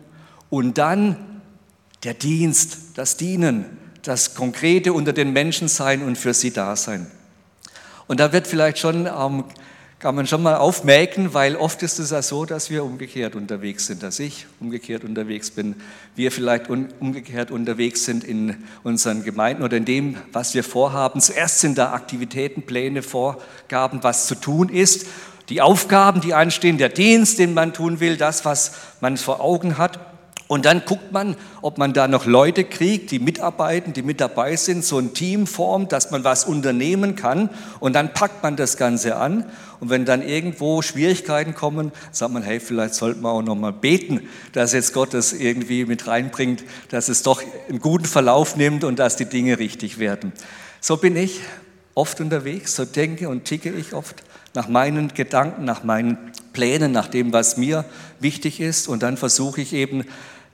und 0.50 0.76
dann 0.76 1.40
der 2.04 2.12
Dienst, 2.12 2.78
das 2.96 3.16
Dienen, 3.16 3.64
das 4.02 4.34
Konkrete 4.34 4.92
unter 4.92 5.14
den 5.14 5.32
Menschen 5.32 5.68
sein 5.68 6.02
und 6.02 6.18
für 6.18 6.34
sie 6.34 6.52
da 6.52 6.76
sein. 6.76 7.10
Und 8.06 8.20
da 8.20 8.32
wird 8.34 8.46
vielleicht 8.46 8.78
schon 8.78 9.06
ähm, 9.06 9.44
kann 10.04 10.16
man 10.16 10.26
schon 10.26 10.42
mal 10.42 10.56
aufmerken, 10.56 11.32
weil 11.32 11.56
oft 11.56 11.82
ist 11.82 11.98
es 11.98 12.10
ja 12.10 12.20
so, 12.20 12.44
dass 12.44 12.68
wir 12.68 12.84
umgekehrt 12.84 13.34
unterwegs 13.34 13.86
sind, 13.86 14.02
dass 14.02 14.18
ich 14.18 14.44
umgekehrt 14.60 15.02
unterwegs 15.02 15.50
bin, 15.50 15.76
wir 16.14 16.30
vielleicht 16.30 16.68
umgekehrt 16.68 17.50
unterwegs 17.50 18.04
sind 18.04 18.22
in 18.22 18.64
unseren 18.82 19.24
Gemeinden 19.24 19.62
oder 19.62 19.78
in 19.78 19.86
dem, 19.86 20.18
was 20.30 20.52
wir 20.52 20.62
vorhaben. 20.62 21.22
Zuerst 21.22 21.60
sind 21.60 21.78
da 21.78 21.94
Aktivitäten, 21.94 22.64
Pläne, 22.64 23.00
Vorgaben, 23.00 24.02
was 24.02 24.26
zu 24.26 24.34
tun 24.34 24.68
ist, 24.68 25.06
die 25.48 25.62
Aufgaben, 25.62 26.20
die 26.20 26.34
anstehen, 26.34 26.76
der 26.76 26.90
Dienst, 26.90 27.38
den 27.38 27.54
man 27.54 27.72
tun 27.72 27.98
will, 27.98 28.18
das, 28.18 28.44
was 28.44 28.72
man 29.00 29.16
vor 29.16 29.40
Augen 29.40 29.78
hat. 29.78 29.98
Und 30.46 30.66
dann 30.66 30.82
guckt 30.84 31.10
man, 31.10 31.36
ob 31.62 31.78
man 31.78 31.94
da 31.94 32.06
noch 32.06 32.26
Leute 32.26 32.64
kriegt, 32.64 33.10
die 33.10 33.18
mitarbeiten, 33.18 33.94
die 33.94 34.02
mit 34.02 34.20
dabei 34.20 34.56
sind, 34.56 34.84
so 34.84 34.98
ein 34.98 35.14
Team 35.14 35.46
formt, 35.46 35.90
dass 35.92 36.10
man 36.10 36.22
was 36.22 36.44
unternehmen 36.44 37.16
kann. 37.16 37.48
Und 37.80 37.94
dann 37.94 38.12
packt 38.12 38.42
man 38.42 38.54
das 38.54 38.76
Ganze 38.76 39.16
an. 39.16 39.46
Und 39.80 39.88
wenn 39.88 40.04
dann 40.04 40.20
irgendwo 40.20 40.82
Schwierigkeiten 40.82 41.54
kommen, 41.54 41.92
sagt 42.12 42.32
man, 42.32 42.42
hey, 42.42 42.60
vielleicht 42.60 42.94
sollten 42.94 43.22
wir 43.22 43.30
auch 43.30 43.42
noch 43.42 43.54
mal 43.54 43.72
beten, 43.72 44.28
dass 44.52 44.74
jetzt 44.74 44.92
Gott 44.92 45.14
das 45.14 45.32
irgendwie 45.32 45.86
mit 45.86 46.06
reinbringt, 46.06 46.62
dass 46.90 47.08
es 47.08 47.22
doch 47.22 47.42
einen 47.68 47.80
guten 47.80 48.04
Verlauf 48.04 48.54
nimmt 48.56 48.84
und 48.84 48.98
dass 48.98 49.16
die 49.16 49.26
Dinge 49.26 49.58
richtig 49.58 49.98
werden. 49.98 50.32
So 50.80 50.98
bin 50.98 51.16
ich 51.16 51.40
oft 51.94 52.20
unterwegs, 52.20 52.76
so 52.76 52.84
denke 52.84 53.30
und 53.30 53.46
ticke 53.46 53.70
ich 53.70 53.94
oft 53.94 54.22
nach 54.52 54.68
meinen 54.68 55.08
Gedanken, 55.08 55.64
nach 55.64 55.84
meinen 55.84 56.18
Plänen, 56.52 56.92
nach 56.92 57.08
dem, 57.08 57.32
was 57.32 57.56
mir 57.56 57.84
wichtig 58.20 58.60
ist. 58.60 58.88
Und 58.88 59.02
dann 59.02 59.16
versuche 59.16 59.60
ich 59.60 59.72
eben 59.72 60.04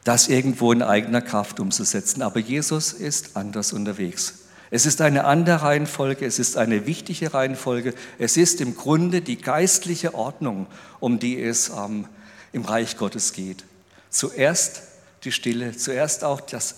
das 0.05 0.29
irgendwo 0.29 0.73
in 0.73 0.83
eigener 0.83 1.21
Kraft 1.21 1.61
umzusetzen. 1.61 2.23
Aber 2.23 2.41
Jesus 2.41 2.93
ist 2.93 3.37
anders 3.37 3.73
unterwegs. 3.73 4.35
Es 4.71 4.87
ist 4.87 5.01
eine 5.01 5.25
andere 5.25 5.63
Reihenfolge, 5.63 6.25
es 6.25 6.39
ist 6.39 6.57
eine 6.57 6.87
wichtige 6.87 7.35
Reihenfolge. 7.35 7.93
Es 8.19 8.37
ist 8.37 8.61
im 8.61 8.77
Grunde 8.77 9.21
die 9.21 9.37
geistliche 9.37 10.15
Ordnung, 10.15 10.69
um 11.01 11.19
die 11.19 11.43
es 11.43 11.71
ähm, 11.71 12.07
im 12.53 12.65
Reich 12.65 12.97
Gottes 12.97 13.33
geht. 13.33 13.65
Zuerst 14.11 14.83
die 15.25 15.33
Stille, 15.33 15.77
zuerst 15.77 16.25
auch 16.25 16.41
das 16.41 16.75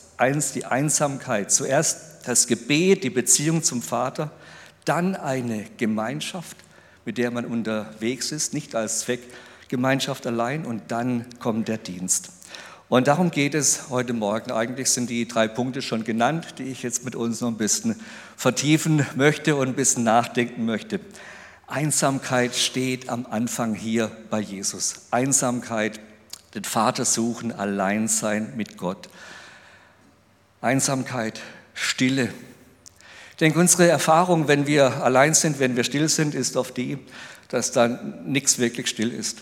die 0.54 0.64
Einsamkeit, 0.64 1.50
zuerst 1.50 2.26
das 2.26 2.46
Gebet, 2.46 3.02
die 3.02 3.10
Beziehung 3.10 3.64
zum 3.64 3.82
Vater, 3.82 4.30
dann 4.84 5.16
eine 5.16 5.64
Gemeinschaft, 5.78 6.56
mit 7.04 7.18
der 7.18 7.32
man 7.32 7.44
unterwegs 7.44 8.30
ist, 8.30 8.54
nicht 8.54 8.76
als 8.76 9.00
Zweckgemeinschaft 9.00 10.26
allein 10.26 10.64
und 10.64 10.92
dann 10.92 11.26
kommt 11.40 11.66
der 11.66 11.78
Dienst. 11.78 12.30
Und 12.92 13.06
darum 13.06 13.30
geht 13.30 13.54
es 13.54 13.88
heute 13.88 14.12
Morgen. 14.12 14.52
Eigentlich 14.52 14.90
sind 14.90 15.08
die 15.08 15.26
drei 15.26 15.48
Punkte 15.48 15.80
schon 15.80 16.04
genannt, 16.04 16.56
die 16.58 16.64
ich 16.64 16.82
jetzt 16.82 17.06
mit 17.06 17.16
uns 17.16 17.40
noch 17.40 17.48
ein 17.48 17.56
bisschen 17.56 17.98
vertiefen 18.36 19.06
möchte 19.14 19.56
und 19.56 19.68
ein 19.68 19.74
bisschen 19.74 20.04
nachdenken 20.04 20.66
möchte. 20.66 21.00
Einsamkeit 21.66 22.54
steht 22.54 23.08
am 23.08 23.24
Anfang 23.24 23.74
hier 23.74 24.10
bei 24.28 24.40
Jesus. 24.40 25.06
Einsamkeit, 25.10 26.00
den 26.54 26.64
Vater 26.64 27.06
suchen, 27.06 27.50
allein 27.50 28.08
sein 28.08 28.52
mit 28.56 28.76
Gott. 28.76 29.08
Einsamkeit, 30.60 31.40
Stille. 31.72 32.28
Ich 33.30 33.36
denke, 33.38 33.58
unsere 33.58 33.88
Erfahrung, 33.88 34.48
wenn 34.48 34.66
wir 34.66 35.02
allein 35.02 35.32
sind, 35.32 35.60
wenn 35.60 35.76
wir 35.76 35.84
still 35.84 36.10
sind, 36.10 36.34
ist 36.34 36.58
oft 36.58 36.76
die, 36.76 36.98
dass 37.48 37.72
dann 37.72 38.30
nichts 38.30 38.58
wirklich 38.58 38.86
still 38.86 39.10
ist 39.10 39.38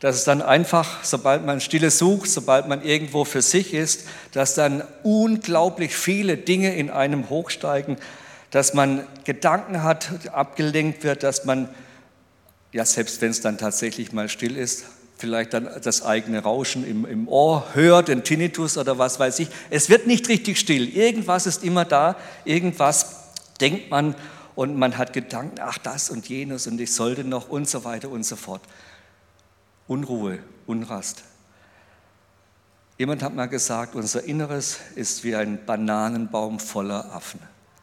dass 0.00 0.16
es 0.16 0.24
dann 0.24 0.40
einfach, 0.40 1.04
sobald 1.04 1.44
man 1.44 1.60
Stille 1.60 1.90
sucht, 1.90 2.30
sobald 2.30 2.66
man 2.66 2.82
irgendwo 2.82 3.24
für 3.26 3.42
sich 3.42 3.74
ist, 3.74 4.08
dass 4.32 4.54
dann 4.54 4.82
unglaublich 5.02 5.94
viele 5.94 6.38
Dinge 6.38 6.74
in 6.74 6.88
einem 6.90 7.28
hochsteigen, 7.28 7.98
dass 8.50 8.72
man 8.72 9.06
Gedanken 9.24 9.82
hat, 9.82 10.30
abgelenkt 10.32 11.04
wird, 11.04 11.22
dass 11.22 11.44
man, 11.44 11.68
ja 12.72 12.84
selbst 12.86 13.20
wenn 13.20 13.30
es 13.30 13.42
dann 13.42 13.58
tatsächlich 13.58 14.12
mal 14.12 14.30
still 14.30 14.56
ist, 14.56 14.86
vielleicht 15.18 15.52
dann 15.52 15.68
das 15.82 16.02
eigene 16.02 16.42
Rauschen 16.42 16.86
im, 16.86 17.04
im 17.04 17.28
Ohr 17.28 17.66
hört, 17.74 18.08
den 18.08 18.24
Tinnitus 18.24 18.78
oder 18.78 18.96
was 18.96 19.20
weiß 19.20 19.38
ich. 19.40 19.48
Es 19.68 19.90
wird 19.90 20.06
nicht 20.06 20.28
richtig 20.30 20.58
still. 20.58 20.88
Irgendwas 20.88 21.46
ist 21.46 21.62
immer 21.62 21.84
da, 21.84 22.16
irgendwas 22.46 23.16
denkt 23.60 23.90
man 23.90 24.14
und 24.54 24.78
man 24.78 24.96
hat 24.96 25.12
Gedanken, 25.12 25.60
ach 25.60 25.76
das 25.76 26.08
und 26.08 26.26
jenes 26.30 26.66
und 26.66 26.80
ich 26.80 26.94
sollte 26.94 27.22
noch 27.22 27.50
und 27.50 27.68
so 27.68 27.84
weiter 27.84 28.08
und 28.08 28.24
so 28.24 28.36
fort. 28.36 28.62
Unruhe, 29.90 30.38
Unrast. 30.66 31.24
Jemand 32.96 33.24
hat 33.24 33.34
mal 33.34 33.46
gesagt, 33.46 33.96
unser 33.96 34.22
Inneres 34.22 34.78
ist 34.94 35.24
wie 35.24 35.34
ein 35.34 35.58
Bananenbaum 35.66 36.60
voller 36.60 37.12
Affen. 37.12 37.40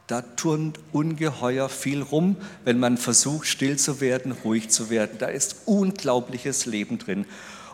Da 0.07 0.21
turnt 0.21 0.79
ungeheuer 0.93 1.67
viel 1.67 2.01
rum, 2.01 2.37
wenn 2.63 2.79
man 2.79 2.95
versucht, 2.95 3.47
still 3.47 3.77
zu 3.77 3.99
werden, 3.99 4.31
ruhig 4.31 4.69
zu 4.69 4.89
werden. 4.89 5.17
Da 5.19 5.25
ist 5.25 5.63
unglaubliches 5.65 6.65
Leben 6.65 6.97
drin. 6.97 7.25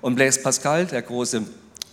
Und 0.02 0.16
Blaise 0.16 0.42
Pascal, 0.42 0.88
der 0.88 1.04
große 1.04 1.44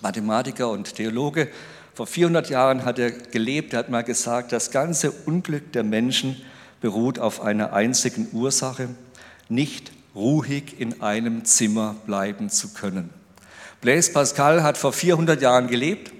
Mathematiker 0.00 0.70
und 0.70 0.94
Theologe, 0.94 1.46
vor 1.92 2.06
400 2.06 2.48
Jahren 2.48 2.86
hat 2.86 2.98
er 2.98 3.10
gelebt, 3.10 3.74
er 3.74 3.80
hat 3.80 3.90
mal 3.90 4.00
gesagt, 4.00 4.52
das 4.52 4.70
ganze 4.70 5.10
Unglück 5.10 5.74
der 5.74 5.84
Menschen 5.84 6.40
beruht 6.80 7.18
auf 7.18 7.42
einer 7.42 7.74
einzigen 7.74 8.28
Ursache, 8.32 8.88
nicht 9.50 9.92
ruhig 10.14 10.78
in 10.78 11.02
einem 11.02 11.44
Zimmer 11.44 11.96
bleiben 12.06 12.50
zu 12.50 12.72
können. 12.72 13.10
Blaise 13.80 14.12
Pascal 14.12 14.62
hat 14.62 14.76
vor 14.76 14.92
400 14.92 15.40
Jahren 15.40 15.68
gelebt 15.68 16.12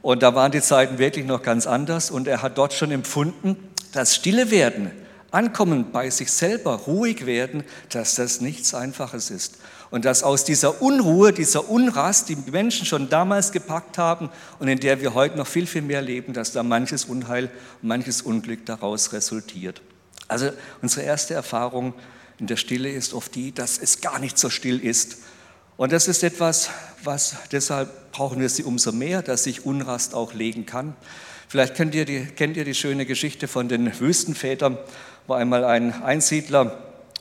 und 0.00 0.22
da 0.22 0.34
waren 0.34 0.52
die 0.52 0.60
Zeiten 0.60 0.98
wirklich 0.98 1.26
noch 1.26 1.42
ganz 1.42 1.66
anders 1.66 2.10
und 2.10 2.26
er 2.26 2.42
hat 2.42 2.58
dort 2.58 2.72
schon 2.72 2.90
empfunden, 2.90 3.56
dass 3.92 4.14
Stille 4.14 4.50
werden, 4.50 4.90
Ankommen 5.32 5.92
bei 5.92 6.10
sich 6.10 6.30
selber, 6.30 6.74
ruhig 6.74 7.24
werden, 7.24 7.64
dass 7.88 8.16
das 8.16 8.42
nichts 8.42 8.74
Einfaches 8.74 9.30
ist. 9.30 9.56
Und 9.90 10.04
dass 10.04 10.22
aus 10.22 10.44
dieser 10.44 10.82
Unruhe, 10.82 11.32
dieser 11.32 11.70
Unrast, 11.70 12.28
die 12.28 12.36
Menschen 12.36 12.84
schon 12.84 13.08
damals 13.08 13.50
gepackt 13.50 13.96
haben 13.96 14.28
und 14.58 14.68
in 14.68 14.78
der 14.78 15.00
wir 15.00 15.14
heute 15.14 15.38
noch 15.38 15.46
viel, 15.46 15.66
viel 15.66 15.80
mehr 15.80 16.02
leben, 16.02 16.34
dass 16.34 16.52
da 16.52 16.62
manches 16.62 17.06
Unheil, 17.06 17.50
manches 17.80 18.20
Unglück 18.20 18.66
daraus 18.66 19.14
resultiert. 19.14 19.80
Also 20.28 20.50
unsere 20.82 21.06
erste 21.06 21.32
Erfahrung 21.32 21.94
in 22.42 22.48
der 22.48 22.56
Stille 22.56 22.90
ist 22.90 23.14
oft 23.14 23.36
die, 23.36 23.52
dass 23.52 23.78
es 23.78 24.00
gar 24.00 24.18
nicht 24.18 24.36
so 24.36 24.50
still 24.50 24.80
ist. 24.80 25.18
Und 25.76 25.92
das 25.92 26.08
ist 26.08 26.24
etwas, 26.24 26.70
was 27.04 27.36
deshalb 27.52 28.10
brauchen 28.10 28.40
wir 28.40 28.48
sie 28.48 28.64
umso 28.64 28.90
mehr, 28.90 29.22
dass 29.22 29.44
sich 29.44 29.64
Unrast 29.64 30.12
auch 30.12 30.34
legen 30.34 30.66
kann. 30.66 30.96
Vielleicht 31.46 31.76
kennt 31.76 31.94
ihr, 31.94 32.04
die, 32.04 32.24
kennt 32.24 32.56
ihr 32.56 32.64
die 32.64 32.74
schöne 32.74 33.06
Geschichte 33.06 33.46
von 33.46 33.68
den 33.68 33.96
Wüstenvätern, 34.00 34.76
wo 35.28 35.34
einmal 35.34 35.64
ein 35.64 36.02
Einsiedler 36.02 36.76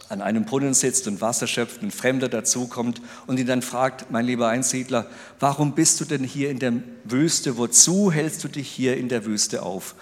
an 0.10 0.24
einem 0.24 0.46
Brunnen 0.46 0.74
sitzt 0.74 1.08
und 1.08 1.22
Wasser 1.22 1.46
schöpft, 1.46 1.84
ein 1.84 1.92
Fremder 1.92 2.28
dazukommt 2.28 3.00
und 3.28 3.40
ihn 3.40 3.46
dann 3.46 3.62
fragt, 3.62 4.10
mein 4.10 4.26
lieber 4.26 4.48
Einsiedler, 4.48 5.06
warum 5.40 5.76
bist 5.76 6.02
du 6.02 6.06
denn 6.06 6.24
hier 6.24 6.50
in 6.50 6.58
der 6.58 6.74
Wüste? 7.04 7.58
Wozu 7.58 8.12
hältst 8.12 8.44
du 8.44 8.48
dich 8.48 8.68
hier 8.68 8.98
in 8.98 9.08
der 9.08 9.26
Wüste 9.26 9.62
auf? 9.62 9.94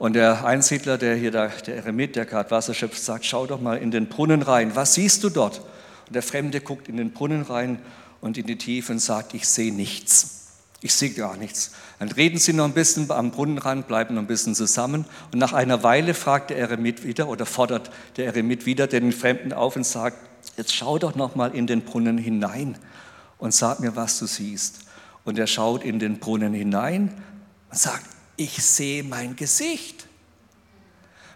Und 0.00 0.14
der 0.14 0.46
Einsiedler, 0.46 0.96
der 0.96 1.14
hier, 1.14 1.30
der, 1.30 1.48
der 1.48 1.76
Eremit, 1.76 2.16
der 2.16 2.24
gerade 2.24 2.50
Wasser 2.50 2.72
schöpft, 2.72 3.04
sagt, 3.04 3.26
schau 3.26 3.44
doch 3.44 3.60
mal 3.60 3.76
in 3.76 3.90
den 3.90 4.06
Brunnen 4.06 4.40
rein. 4.40 4.74
Was 4.74 4.94
siehst 4.94 5.22
du 5.22 5.28
dort? 5.28 5.58
Und 6.06 6.14
der 6.14 6.22
Fremde 6.22 6.62
guckt 6.62 6.88
in 6.88 6.96
den 6.96 7.12
Brunnen 7.12 7.42
rein 7.42 7.78
und 8.22 8.38
in 8.38 8.46
die 8.46 8.56
Tiefe 8.56 8.92
und 8.92 8.98
sagt, 8.98 9.34
ich 9.34 9.46
sehe 9.46 9.74
nichts. 9.74 10.54
Ich 10.80 10.94
sehe 10.94 11.10
gar 11.10 11.36
nichts. 11.36 11.72
Dann 11.98 12.10
reden 12.10 12.38
sie 12.38 12.54
noch 12.54 12.64
ein 12.64 12.72
bisschen 12.72 13.10
am 13.10 13.30
Brunnenrand, 13.30 13.88
bleiben 13.88 14.14
noch 14.14 14.22
ein 14.22 14.26
bisschen 14.26 14.54
zusammen. 14.54 15.04
Und 15.32 15.38
nach 15.38 15.52
einer 15.52 15.82
Weile 15.82 16.14
fragt 16.14 16.48
der 16.48 16.56
Eremit 16.56 17.04
wieder 17.04 17.28
oder 17.28 17.44
fordert 17.44 17.90
der 18.16 18.24
Eremit 18.24 18.64
wieder 18.64 18.86
den 18.86 19.12
Fremden 19.12 19.52
auf 19.52 19.76
und 19.76 19.84
sagt, 19.84 20.16
jetzt 20.56 20.72
schau 20.72 20.96
doch 20.96 21.14
noch 21.14 21.34
mal 21.34 21.54
in 21.54 21.66
den 21.66 21.82
Brunnen 21.82 22.16
hinein 22.16 22.78
und 23.36 23.52
sag 23.52 23.80
mir, 23.80 23.96
was 23.96 24.18
du 24.18 24.24
siehst. 24.24 24.78
Und 25.26 25.38
er 25.38 25.46
schaut 25.46 25.84
in 25.84 25.98
den 25.98 26.20
Brunnen 26.20 26.54
hinein 26.54 27.12
und 27.70 27.78
sagt, 27.78 28.06
ich 28.40 28.62
sehe 28.62 29.04
mein 29.04 29.36
Gesicht. 29.36 30.06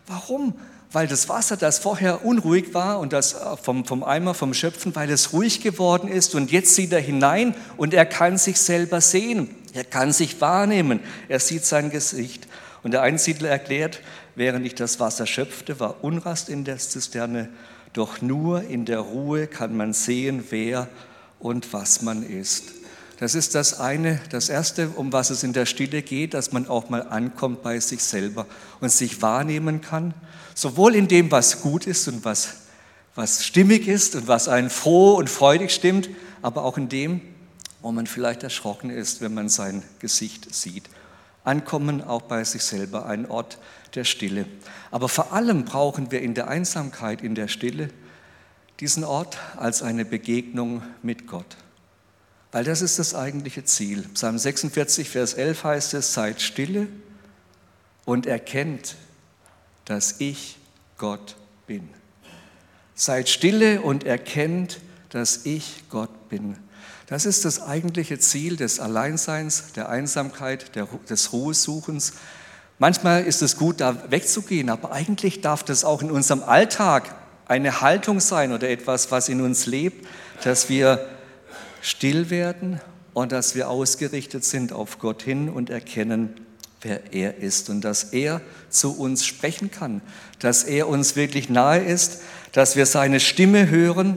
Warum? 0.06 0.54
Weil 0.90 1.06
das 1.06 1.28
Wasser, 1.28 1.58
das 1.58 1.78
vorher 1.78 2.24
unruhig 2.24 2.72
war 2.72 2.98
und 2.98 3.12
das 3.12 3.34
äh, 3.34 3.56
vom, 3.58 3.84
vom 3.84 4.02
Eimer, 4.02 4.32
vom 4.32 4.54
Schöpfen, 4.54 4.94
weil 4.96 5.10
es 5.10 5.34
ruhig 5.34 5.60
geworden 5.60 6.08
ist 6.08 6.34
und 6.34 6.50
jetzt 6.50 6.74
sieht 6.74 6.92
er 6.92 7.00
hinein 7.00 7.54
und 7.76 7.92
er 7.92 8.06
kann 8.06 8.38
sich 8.38 8.58
selber 8.58 9.02
sehen. 9.02 9.54
Er 9.74 9.84
kann 9.84 10.12
sich 10.12 10.40
wahrnehmen. 10.40 11.00
Er 11.28 11.40
sieht 11.40 11.66
sein 11.66 11.90
Gesicht. 11.90 12.48
Und 12.82 12.92
der 12.92 13.02
Einsiedler 13.02 13.50
erklärt, 13.50 14.00
während 14.34 14.64
ich 14.64 14.74
das 14.74 14.98
Wasser 14.98 15.26
schöpfte, 15.26 15.80
war 15.80 16.02
Unrast 16.04 16.48
in 16.48 16.64
der 16.64 16.78
Zisterne, 16.78 17.50
doch 17.92 18.22
nur 18.22 18.62
in 18.62 18.86
der 18.86 19.00
Ruhe 19.00 19.46
kann 19.46 19.76
man 19.76 19.92
sehen, 19.92 20.44
wer 20.50 20.88
und 21.38 21.72
was 21.72 22.02
man 22.02 22.22
ist. 22.22 22.72
Das 23.24 23.34
ist 23.34 23.54
das 23.54 23.80
eine, 23.80 24.20
das 24.28 24.50
erste, 24.50 24.90
um 24.90 25.10
was 25.10 25.30
es 25.30 25.44
in 25.44 25.54
der 25.54 25.64
Stille 25.64 26.02
geht, 26.02 26.34
dass 26.34 26.52
man 26.52 26.68
auch 26.68 26.90
mal 26.90 27.04
ankommt 27.04 27.62
bei 27.62 27.80
sich 27.80 28.04
selber 28.04 28.46
und 28.82 28.92
sich 28.92 29.22
wahrnehmen 29.22 29.80
kann, 29.80 30.12
sowohl 30.54 30.94
in 30.94 31.08
dem, 31.08 31.30
was 31.30 31.62
gut 31.62 31.86
ist 31.86 32.06
und 32.06 32.26
was, 32.26 32.48
was 33.14 33.42
stimmig 33.46 33.88
ist 33.88 34.14
und 34.14 34.28
was 34.28 34.46
einen 34.46 34.68
froh 34.68 35.14
und 35.14 35.30
freudig 35.30 35.70
stimmt, 35.70 36.10
aber 36.42 36.64
auch 36.64 36.76
in 36.76 36.90
dem, 36.90 37.22
wo 37.80 37.92
man 37.92 38.06
vielleicht 38.06 38.42
erschrocken 38.42 38.90
ist, 38.90 39.22
wenn 39.22 39.32
man 39.32 39.48
sein 39.48 39.82
Gesicht 40.00 40.54
sieht. 40.54 40.84
Ankommen 41.44 42.04
auch 42.04 42.20
bei 42.20 42.44
sich 42.44 42.62
selber, 42.62 43.06
ein 43.06 43.24
Ort 43.24 43.56
der 43.94 44.04
Stille. 44.04 44.44
Aber 44.90 45.08
vor 45.08 45.32
allem 45.32 45.64
brauchen 45.64 46.10
wir 46.10 46.20
in 46.20 46.34
der 46.34 46.48
Einsamkeit, 46.48 47.22
in 47.22 47.34
der 47.34 47.48
Stille, 47.48 47.88
diesen 48.80 49.02
Ort 49.02 49.38
als 49.56 49.80
eine 49.80 50.04
Begegnung 50.04 50.82
mit 51.02 51.26
Gott. 51.26 51.56
Weil 52.54 52.62
das 52.62 52.82
ist 52.82 53.00
das 53.00 53.16
eigentliche 53.16 53.64
Ziel. 53.64 54.04
Psalm 54.14 54.38
46, 54.38 55.10
Vers 55.10 55.34
11 55.34 55.64
heißt 55.64 55.94
es, 55.94 56.14
seid 56.14 56.40
stille 56.40 56.86
und 58.04 58.26
erkennt, 58.26 58.94
dass 59.86 60.20
ich 60.20 60.56
Gott 60.96 61.34
bin. 61.66 61.88
Seid 62.94 63.28
stille 63.28 63.80
und 63.80 64.04
erkennt, 64.04 64.78
dass 65.10 65.46
ich 65.46 65.82
Gott 65.90 66.28
bin. 66.28 66.56
Das 67.08 67.26
ist 67.26 67.44
das 67.44 67.60
eigentliche 67.60 68.20
Ziel 68.20 68.54
des 68.54 68.78
Alleinseins, 68.78 69.72
der 69.72 69.88
Einsamkeit, 69.88 70.76
des 71.10 71.32
Ruhesuchens. 71.32 72.12
Manchmal 72.78 73.24
ist 73.24 73.42
es 73.42 73.56
gut, 73.56 73.80
da 73.80 74.12
wegzugehen, 74.12 74.70
aber 74.70 74.92
eigentlich 74.92 75.40
darf 75.40 75.64
das 75.64 75.84
auch 75.84 76.02
in 76.02 76.12
unserem 76.12 76.44
Alltag 76.44 77.16
eine 77.48 77.80
Haltung 77.80 78.20
sein 78.20 78.52
oder 78.52 78.70
etwas, 78.70 79.10
was 79.10 79.28
in 79.28 79.40
uns 79.40 79.66
lebt, 79.66 80.06
dass 80.44 80.68
wir 80.68 81.08
still 81.84 82.30
werden 82.30 82.80
und 83.12 83.30
dass 83.30 83.54
wir 83.54 83.68
ausgerichtet 83.68 84.42
sind 84.42 84.72
auf 84.72 84.98
Gott 84.98 85.22
hin 85.22 85.50
und 85.50 85.68
erkennen, 85.68 86.34
wer 86.80 87.12
er 87.12 87.36
ist 87.36 87.68
und 87.68 87.82
dass 87.82 88.04
er 88.04 88.40
zu 88.70 88.98
uns 88.98 89.26
sprechen 89.26 89.70
kann, 89.70 90.00
dass 90.38 90.64
er 90.64 90.88
uns 90.88 91.14
wirklich 91.14 91.50
nahe 91.50 91.80
ist, 91.80 92.22
dass 92.52 92.74
wir 92.74 92.86
seine 92.86 93.20
Stimme 93.20 93.68
hören. 93.68 94.16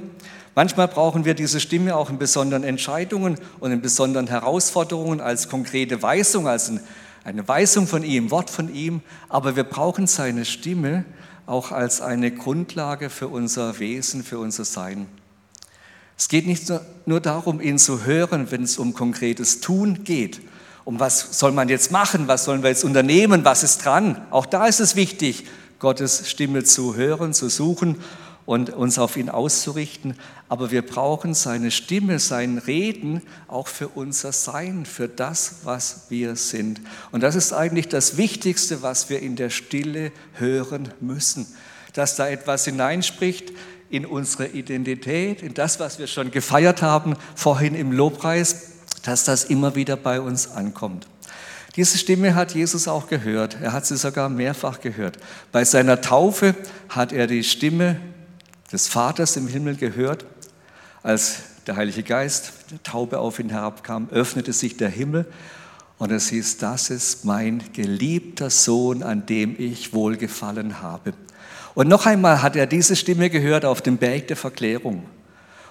Manchmal 0.56 0.88
brauchen 0.88 1.26
wir 1.26 1.34
diese 1.34 1.60
Stimme 1.60 1.98
auch 1.98 2.10
in 2.10 2.18
besonderen 2.18 2.64
Entscheidungen 2.64 3.38
und 3.60 3.72
in 3.74 3.82
besonderen 3.82 4.28
Herausforderungen 4.28 5.20
als 5.20 5.50
konkrete 5.50 6.02
Weisung, 6.02 6.48
als 6.48 6.72
eine 7.26 7.48
Weisung 7.50 7.86
von 7.86 8.04
ihm, 8.04 8.32
Wort 8.32 8.50
von 8.50 8.74
ihm, 8.74 9.02
aber 9.28 9.58
wir 9.58 9.66
brauchen 9.66 10.08
seine 10.08 10.46
Stimme 10.46 11.04
auch 11.46 11.74
als 11.74 12.00
eine 12.00 12.32
Grundlage 12.32 13.10
für 13.10 13.28
unser 13.28 13.80
Wesen, 13.80 14.24
für 14.24 14.40
unser 14.40 14.64
Sein. 14.64 15.08
Es 16.18 16.30
geht 16.30 16.48
nicht 16.48 16.72
nur 17.06 17.20
darum, 17.22 17.62
ihn 17.62 17.78
zu 17.78 18.06
hören, 18.06 18.50
wenn 18.50 18.64
es 18.64 18.80
um 18.80 18.94
konkretes 18.94 19.62
Tun 19.62 20.04
geht. 20.04 20.42
Um 20.84 21.00
was 21.00 21.38
soll 21.38 21.52
man 21.52 21.70
jetzt 21.70 21.92
machen? 21.92 22.28
Was 22.28 22.46
sollen 22.46 22.64
wir 22.64 22.70
jetzt 22.70 22.84
unternehmen? 22.84 23.46
Was 23.46 23.64
ist 23.64 23.86
dran? 23.86 24.26
Auch 24.32 24.48
da 24.48 24.66
ist 24.66 24.80
es 24.80 24.96
wichtig, 24.96 25.46
Gottes 25.80 26.28
Stimme 26.28 26.64
zu 26.64 26.96
hören, 26.96 27.34
zu 27.34 27.50
suchen 27.50 27.98
und 28.48 28.72
uns 28.72 28.98
auf 28.98 29.16
ihn 29.16 29.30
auszurichten. 29.30 30.16
Aber 30.50 30.72
wir 30.72 30.82
brauchen 30.82 31.36
seine 31.36 31.70
Stimme, 31.70 32.18
sein 32.18 32.58
Reden 32.58 33.22
auch 33.48 33.68
für 33.68 33.90
unser 33.90 34.32
Sein, 34.32 34.86
für 34.86 35.08
das, 35.08 35.58
was 35.66 36.06
wir 36.10 36.36
sind. 36.36 36.82
Und 37.12 37.22
das 37.22 37.36
ist 37.36 37.54
eigentlich 37.54 37.90
das 37.90 38.18
Wichtigste, 38.18 38.82
was 38.82 39.10
wir 39.12 39.22
in 39.22 39.36
der 39.36 39.52
Stille 39.52 40.12
hören 40.34 40.90
müssen. 41.00 41.46
Dass 41.94 42.16
da 42.16 42.28
etwas 42.28 42.66
hineinspricht, 42.66 43.52
in 43.90 44.06
unsere 44.06 44.48
Identität, 44.48 45.42
in 45.42 45.54
das, 45.54 45.80
was 45.80 46.00
wir 46.00 46.08
schon 46.08 46.32
gefeiert 46.32 46.82
haben 46.82 47.16
vorhin 47.36 47.76
im 47.76 47.92
Lobpreis, 47.92 48.74
dass 49.04 49.24
das 49.24 49.46
immer 49.46 49.76
wieder 49.76 49.96
bei 49.96 50.20
uns 50.20 50.52
ankommt. 50.52 51.08
Diese 51.76 51.98
Stimme 51.98 52.34
hat 52.34 52.56
Jesus 52.56 52.88
auch 52.88 53.08
gehört. 53.08 53.58
Er 53.62 53.72
hat 53.72 53.86
sie 53.86 53.98
sogar 53.98 54.30
mehrfach 54.30 54.82
gehört. 54.82 55.18
Bei 55.52 55.64
seiner 55.64 56.02
Taufe 56.02 56.56
hat 56.90 57.14
er 57.14 57.28
die 57.28 57.44
Stimme 57.44 58.00
des 58.72 58.88
Vaters 58.88 59.38
im 59.38 59.48
Himmel 59.48 59.76
gehört. 59.76 60.26
Als 61.04 61.44
der 61.68 61.76
Heilige 61.76 62.02
Geist, 62.02 62.54
der 62.72 62.82
Taube 62.82 63.20
auf 63.20 63.40
ihn 63.40 63.50
herabkam, 63.50 64.10
öffnete 64.10 64.54
sich 64.54 64.78
der 64.78 64.90
Himmel 64.90 65.26
und 66.00 66.12
es 66.12 66.30
hieß, 66.30 66.58
das 66.58 66.90
ist 66.90 67.26
mein 67.26 67.64
geliebter 67.74 68.50
Sohn, 68.50 69.04
an 69.04 69.26
dem 69.26 69.56
ich 69.58 69.94
wohlgefallen 69.94 70.82
habe. 70.82 71.14
Und 71.78 71.90
noch 71.90 72.08
einmal 72.08 72.42
hat 72.42 72.56
er 72.56 72.66
diese 72.66 72.96
Stimme 72.96 73.30
gehört 73.30 73.64
auf 73.64 73.84
dem 73.84 73.98
Berg 73.98 74.30
der 74.30 74.36
Verklärung. 74.36 75.06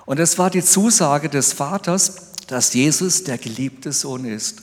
Und 0.04 0.20
es 0.20 0.38
war 0.38 0.50
die 0.50 0.62
Zusage 0.62 1.28
des 1.28 1.52
Vaters, 1.52 2.30
dass 2.46 2.74
Jesus 2.74 3.24
der 3.24 3.38
geliebte 3.38 3.90
Sohn 3.90 4.24
ist. 4.24 4.62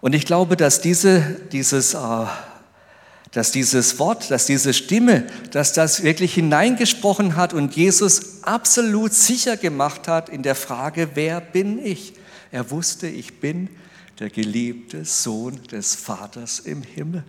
Und 0.00 0.12
ich 0.12 0.26
glaube, 0.26 0.56
dass, 0.56 0.80
diese, 0.80 1.20
dieses, 1.52 1.94
äh, 1.94 1.98
dass 3.30 3.52
dieses 3.52 4.00
Wort, 4.00 4.32
dass 4.32 4.46
diese 4.46 4.74
Stimme, 4.74 5.24
dass 5.52 5.72
das 5.72 6.02
wirklich 6.02 6.34
hineingesprochen 6.34 7.36
hat 7.36 7.54
und 7.54 7.76
Jesus 7.76 8.42
absolut 8.42 9.14
sicher 9.14 9.56
gemacht 9.56 10.08
hat 10.08 10.28
in 10.28 10.42
der 10.42 10.56
Frage, 10.56 11.10
wer 11.14 11.40
bin 11.40 11.78
ich? 11.78 12.14
Er 12.50 12.72
wusste, 12.72 13.06
ich 13.06 13.38
bin 13.38 13.68
der 14.18 14.30
geliebte 14.30 15.04
Sohn 15.04 15.62
des 15.70 15.94
Vaters 15.94 16.58
im 16.58 16.82
Himmel. 16.82 17.22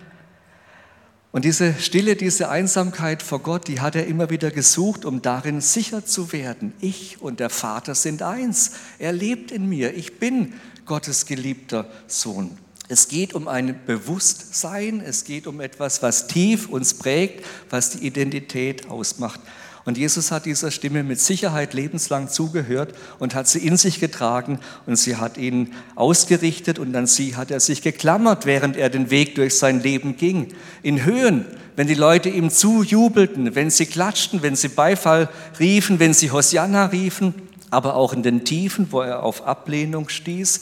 Und 1.31 1.45
diese 1.45 1.73
Stille, 1.79 2.17
diese 2.17 2.49
Einsamkeit 2.49 3.23
vor 3.23 3.39
Gott, 3.39 3.67
die 3.69 3.79
hat 3.79 3.95
er 3.95 4.05
immer 4.05 4.29
wieder 4.29 4.51
gesucht, 4.51 5.05
um 5.05 5.21
darin 5.21 5.61
sicher 5.61 6.05
zu 6.05 6.33
werden. 6.33 6.73
Ich 6.81 7.21
und 7.21 7.39
der 7.39 7.49
Vater 7.49 7.95
sind 7.95 8.21
eins. 8.21 8.71
Er 8.99 9.13
lebt 9.13 9.51
in 9.51 9.69
mir. 9.69 9.95
Ich 9.95 10.19
bin 10.19 10.53
Gottes 10.85 11.25
geliebter 11.25 11.89
Sohn. 12.07 12.57
Es 12.89 13.07
geht 13.07 13.33
um 13.33 13.47
ein 13.47 13.79
Bewusstsein, 13.85 14.99
es 14.99 15.23
geht 15.23 15.47
um 15.47 15.61
etwas, 15.61 16.03
was 16.03 16.27
tief 16.27 16.67
uns 16.67 16.95
prägt, 16.95 17.45
was 17.69 17.91
die 17.91 18.05
Identität 18.05 18.89
ausmacht. 18.89 19.39
Und 19.83 19.97
Jesus 19.97 20.31
hat 20.31 20.45
dieser 20.45 20.69
Stimme 20.69 21.03
mit 21.03 21.19
Sicherheit 21.19 21.73
lebenslang 21.73 22.29
zugehört 22.29 22.93
und 23.17 23.33
hat 23.33 23.47
sie 23.47 23.65
in 23.65 23.77
sich 23.77 23.99
getragen 23.99 24.59
und 24.85 24.95
sie 24.95 25.15
hat 25.15 25.37
ihn 25.37 25.73
ausgerichtet 25.95 26.77
und 26.77 26.95
an 26.95 27.07
sie 27.07 27.35
hat 27.35 27.49
er 27.49 27.59
sich 27.59 27.81
geklammert, 27.81 28.45
während 28.45 28.77
er 28.77 28.89
den 28.89 29.09
Weg 29.09 29.33
durch 29.35 29.57
sein 29.57 29.81
Leben 29.81 30.17
ging. 30.17 30.53
In 30.83 31.03
Höhen, 31.03 31.45
wenn 31.75 31.87
die 31.87 31.95
Leute 31.95 32.29
ihm 32.29 32.51
zujubelten, 32.51 33.55
wenn 33.55 33.71
sie 33.71 33.87
klatschten, 33.87 34.43
wenn 34.43 34.55
sie 34.55 34.67
Beifall 34.67 35.29
riefen, 35.59 35.99
wenn 35.99 36.13
sie 36.13 36.29
Hosianna 36.29 36.85
riefen, 36.87 37.33
aber 37.71 37.95
auch 37.95 38.13
in 38.13 38.21
den 38.21 38.45
Tiefen, 38.45 38.87
wo 38.91 39.01
er 39.01 39.23
auf 39.23 39.47
Ablehnung 39.47 40.09
stieß, 40.09 40.61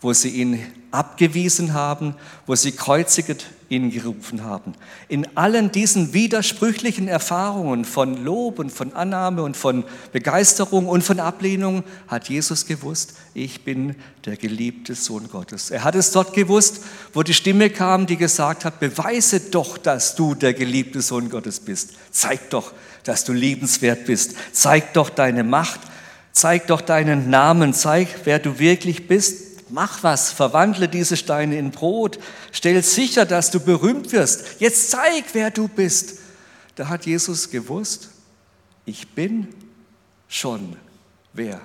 wo 0.00 0.12
sie 0.12 0.28
ihn 0.28 0.60
abgewiesen 0.92 1.74
haben, 1.74 2.14
wo 2.46 2.54
sie 2.54 2.72
kreuziget 2.72 3.46
ihn 3.70 3.90
gerufen 3.90 4.44
haben. 4.44 4.74
In 5.08 5.26
allen 5.36 5.70
diesen 5.70 6.12
widersprüchlichen 6.12 7.06
Erfahrungen 7.06 7.84
von 7.84 8.24
Lob 8.24 8.58
und 8.58 8.70
von 8.70 8.92
Annahme 8.92 9.42
und 9.42 9.56
von 9.56 9.84
Begeisterung 10.12 10.88
und 10.88 11.02
von 11.02 11.20
Ablehnung 11.20 11.84
hat 12.08 12.28
Jesus 12.28 12.66
gewusst, 12.66 13.14
ich 13.32 13.64
bin 13.64 13.94
der 14.26 14.36
geliebte 14.36 14.96
Sohn 14.96 15.28
Gottes. 15.30 15.70
Er 15.70 15.84
hat 15.84 15.94
es 15.94 16.10
dort 16.10 16.34
gewusst, 16.34 16.82
wo 17.14 17.22
die 17.22 17.32
Stimme 17.32 17.70
kam, 17.70 18.06
die 18.06 18.16
gesagt 18.16 18.64
hat, 18.64 18.80
beweise 18.80 19.38
doch, 19.38 19.78
dass 19.78 20.16
du 20.16 20.34
der 20.34 20.52
geliebte 20.52 21.00
Sohn 21.00 21.30
Gottes 21.30 21.60
bist. 21.60 21.92
Zeig 22.10 22.50
doch, 22.50 22.72
dass 23.04 23.24
du 23.24 23.32
liebenswert 23.32 24.04
bist. 24.04 24.34
Zeig 24.52 24.92
doch 24.94 25.10
deine 25.10 25.44
Macht. 25.44 25.80
Zeig 26.32 26.66
doch 26.66 26.80
deinen 26.80 27.30
Namen. 27.30 27.72
Zeig, 27.72 28.08
wer 28.24 28.40
du 28.40 28.58
wirklich 28.58 29.06
bist 29.06 29.49
Mach 29.70 30.02
was, 30.02 30.32
verwandle 30.32 30.88
diese 30.88 31.16
Steine 31.16 31.58
in 31.58 31.70
Brot, 31.70 32.18
stell 32.52 32.82
sicher, 32.82 33.24
dass 33.24 33.50
du 33.50 33.60
berühmt 33.60 34.12
wirst. 34.12 34.60
Jetzt 34.60 34.90
zeig, 34.90 35.24
wer 35.32 35.50
du 35.50 35.68
bist. 35.68 36.18
Da 36.74 36.88
hat 36.88 37.06
Jesus 37.06 37.50
gewusst, 37.50 38.10
ich 38.84 39.08
bin 39.08 39.48
schon 40.28 40.76
wer. 41.32 41.60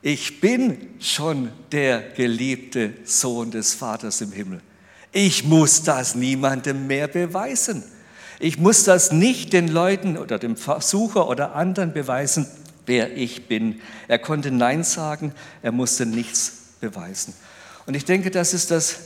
Ich 0.00 0.40
bin 0.40 0.94
schon 1.00 1.50
der 1.72 2.00
geliebte 2.00 2.94
Sohn 3.04 3.50
des 3.50 3.74
Vaters 3.74 4.20
im 4.20 4.32
Himmel. 4.32 4.60
Ich 5.12 5.44
muss 5.44 5.82
das 5.82 6.14
niemandem 6.14 6.86
mehr 6.86 7.08
beweisen. 7.08 7.82
Ich 8.38 8.58
muss 8.58 8.84
das 8.84 9.10
nicht 9.10 9.52
den 9.52 9.68
Leuten 9.68 10.16
oder 10.16 10.38
dem 10.38 10.56
Versucher 10.56 11.28
oder 11.28 11.56
anderen 11.56 11.92
beweisen, 11.92 12.46
wer 12.86 13.16
ich 13.16 13.48
bin. 13.48 13.80
Er 14.06 14.20
konnte 14.20 14.52
Nein 14.52 14.84
sagen, 14.84 15.34
er 15.62 15.72
musste 15.72 16.06
nichts 16.06 16.57
beweisen. 16.80 17.34
Und 17.86 17.94
ich 17.94 18.04
denke, 18.04 18.30
das 18.30 18.54
ist 18.54 18.70
das 18.70 18.96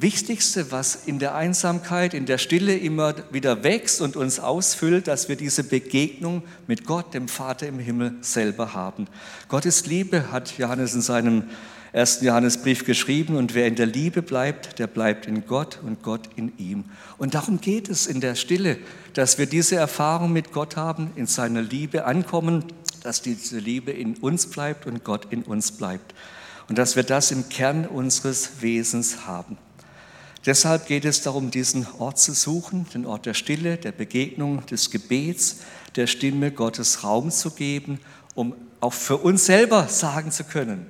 Wichtigste, 0.00 0.70
was 0.70 0.94
in 1.06 1.18
der 1.18 1.34
Einsamkeit, 1.34 2.14
in 2.14 2.24
der 2.24 2.38
Stille 2.38 2.76
immer 2.76 3.14
wieder 3.32 3.64
wächst 3.64 4.00
und 4.00 4.14
uns 4.14 4.38
ausfüllt, 4.38 5.08
dass 5.08 5.28
wir 5.28 5.34
diese 5.34 5.64
Begegnung 5.64 6.42
mit 6.68 6.86
Gott, 6.86 7.14
dem 7.14 7.26
Vater 7.26 7.66
im 7.66 7.80
Himmel, 7.80 8.14
selber 8.20 8.74
haben. 8.74 9.08
Gottes 9.48 9.86
Liebe 9.86 10.30
hat 10.30 10.56
Johannes 10.56 10.94
in 10.94 11.00
seinem 11.00 11.44
ersten 11.92 12.26
Johannesbrief 12.26 12.84
geschrieben 12.84 13.34
und 13.34 13.54
wer 13.54 13.66
in 13.66 13.74
der 13.74 13.86
Liebe 13.86 14.22
bleibt, 14.22 14.78
der 14.78 14.86
bleibt 14.86 15.26
in 15.26 15.46
Gott 15.46 15.80
und 15.82 16.04
Gott 16.04 16.28
in 16.36 16.52
ihm. 16.58 16.84
Und 17.16 17.34
darum 17.34 17.60
geht 17.60 17.88
es 17.88 18.06
in 18.06 18.20
der 18.20 18.36
Stille, 18.36 18.78
dass 19.14 19.36
wir 19.36 19.46
diese 19.46 19.74
Erfahrung 19.74 20.32
mit 20.32 20.52
Gott 20.52 20.76
haben, 20.76 21.10
in 21.16 21.26
seiner 21.26 21.62
Liebe 21.62 22.04
ankommen, 22.04 22.64
dass 23.02 23.20
diese 23.22 23.58
Liebe 23.58 23.90
in 23.90 24.16
uns 24.18 24.46
bleibt 24.46 24.86
und 24.86 25.02
Gott 25.02 25.26
in 25.30 25.42
uns 25.42 25.72
bleibt. 25.72 26.14
Und 26.68 26.78
dass 26.78 26.96
wir 26.96 27.02
das 27.02 27.30
im 27.30 27.48
Kern 27.48 27.86
unseres 27.86 28.60
Wesens 28.60 29.26
haben. 29.26 29.56
Deshalb 30.46 30.86
geht 30.86 31.04
es 31.04 31.22
darum, 31.22 31.50
diesen 31.50 31.86
Ort 31.98 32.18
zu 32.18 32.32
suchen, 32.32 32.86
den 32.94 33.06
Ort 33.06 33.26
der 33.26 33.34
Stille, 33.34 33.76
der 33.76 33.92
Begegnung, 33.92 34.64
des 34.66 34.90
Gebets, 34.90 35.58
der 35.96 36.06
Stimme 36.06 36.52
Gottes 36.52 37.02
Raum 37.04 37.30
zu 37.30 37.50
geben, 37.50 38.00
um 38.34 38.54
auch 38.80 38.92
für 38.92 39.16
uns 39.16 39.46
selber 39.46 39.88
sagen 39.88 40.30
zu 40.30 40.44
können, 40.44 40.86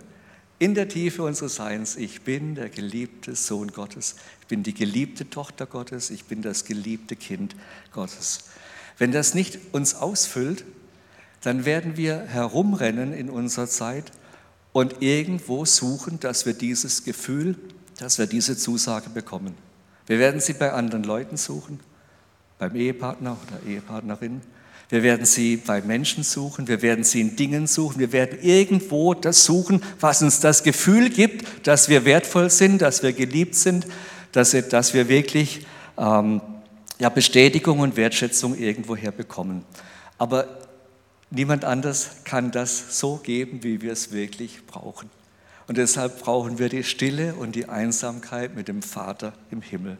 in 0.58 0.74
der 0.74 0.88
Tiefe 0.88 1.22
unseres 1.22 1.54
Seins, 1.54 1.96
ich 1.96 2.22
bin 2.22 2.56
der 2.56 2.68
geliebte 2.68 3.34
Sohn 3.34 3.68
Gottes, 3.68 4.16
ich 4.40 4.48
bin 4.48 4.62
die 4.62 4.74
geliebte 4.74 5.30
Tochter 5.30 5.66
Gottes, 5.66 6.10
ich 6.10 6.24
bin 6.24 6.42
das 6.42 6.64
geliebte 6.64 7.16
Kind 7.16 7.54
Gottes. 7.92 8.40
Wenn 8.98 9.12
das 9.12 9.34
nicht 9.34 9.58
uns 9.72 9.94
ausfüllt, 9.94 10.64
dann 11.42 11.64
werden 11.64 11.96
wir 11.96 12.18
herumrennen 12.26 13.12
in 13.12 13.30
unserer 13.30 13.68
Zeit 13.68 14.10
und 14.78 15.02
irgendwo 15.02 15.64
suchen, 15.64 16.20
dass 16.20 16.46
wir 16.46 16.54
dieses 16.54 17.04
Gefühl 17.04 17.56
dass 17.98 18.18
wir 18.18 18.26
diese 18.26 18.56
Zusage 18.56 19.10
bekommen. 19.10 19.54
Wir 20.06 20.18
werden 20.18 20.40
sie 20.40 20.54
bei 20.54 20.72
anderen 20.72 21.04
Leuten 21.04 21.36
suchen, 21.36 21.80
beim 22.58 22.74
Ehepartner 22.74 23.36
oder 23.46 23.70
Ehepartnerin. 23.70 24.40
Wir 24.88 25.02
werden 25.02 25.26
sie 25.26 25.58
bei 25.58 25.82
Menschen 25.82 26.22
suchen, 26.22 26.66
wir 26.66 26.80
werden 26.80 27.04
sie 27.04 27.20
in 27.20 27.36
Dingen 27.36 27.66
suchen, 27.66 27.98
wir 27.98 28.12
werden 28.12 28.38
irgendwo 28.40 29.12
das 29.12 29.44
suchen, 29.44 29.82
was 30.00 30.22
uns 30.22 30.40
das 30.40 30.62
Gefühl 30.62 31.10
gibt, 31.10 31.66
dass 31.66 31.90
wir 31.90 32.06
wertvoll 32.06 32.48
sind, 32.48 32.80
dass 32.80 33.02
wir 33.02 33.12
geliebt 33.12 33.54
sind, 33.54 33.86
dass 34.32 34.54
wir, 34.54 34.62
dass 34.62 34.94
wir 34.94 35.10
wirklich 35.10 35.66
ähm, 35.98 36.40
ja, 36.98 37.10
Bestätigung 37.10 37.80
und 37.80 37.96
Wertschätzung 37.98 38.56
irgendwoher 38.56 39.12
bekommen. 39.12 39.62
Aber 40.16 40.67
niemand 41.30 41.64
anders 41.64 42.10
kann 42.24 42.50
das 42.50 42.98
so 42.98 43.16
geben, 43.16 43.62
wie 43.62 43.82
wir 43.82 43.92
es 43.92 44.12
wirklich 44.12 44.66
brauchen. 44.66 45.10
Und 45.66 45.76
deshalb 45.76 46.20
brauchen 46.20 46.58
wir 46.58 46.70
die 46.70 46.82
Stille 46.82 47.34
und 47.34 47.54
die 47.54 47.68
Einsamkeit 47.68 48.56
mit 48.56 48.68
dem 48.68 48.82
Vater 48.82 49.34
im 49.50 49.60
Himmel. 49.60 49.98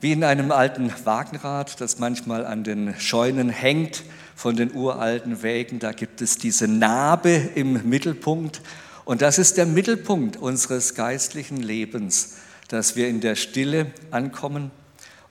Wie 0.00 0.12
in 0.12 0.22
einem 0.22 0.52
alten 0.52 0.92
Wagenrad, 1.04 1.80
das 1.80 1.98
manchmal 1.98 2.46
an 2.46 2.62
den 2.62 2.94
Scheunen 3.00 3.48
hängt 3.48 4.04
von 4.36 4.54
den 4.54 4.72
uralten 4.72 5.42
Wägen, 5.42 5.80
da 5.80 5.92
gibt 5.92 6.20
es 6.20 6.36
diese 6.36 6.68
Narbe 6.68 7.30
im 7.54 7.88
Mittelpunkt. 7.88 8.60
Und 9.04 9.22
das 9.22 9.38
ist 9.38 9.56
der 9.56 9.66
Mittelpunkt 9.66 10.36
unseres 10.36 10.94
geistlichen 10.94 11.56
Lebens, 11.56 12.36
dass 12.68 12.94
wir 12.94 13.08
in 13.08 13.20
der 13.20 13.34
Stille 13.34 13.86
ankommen 14.10 14.70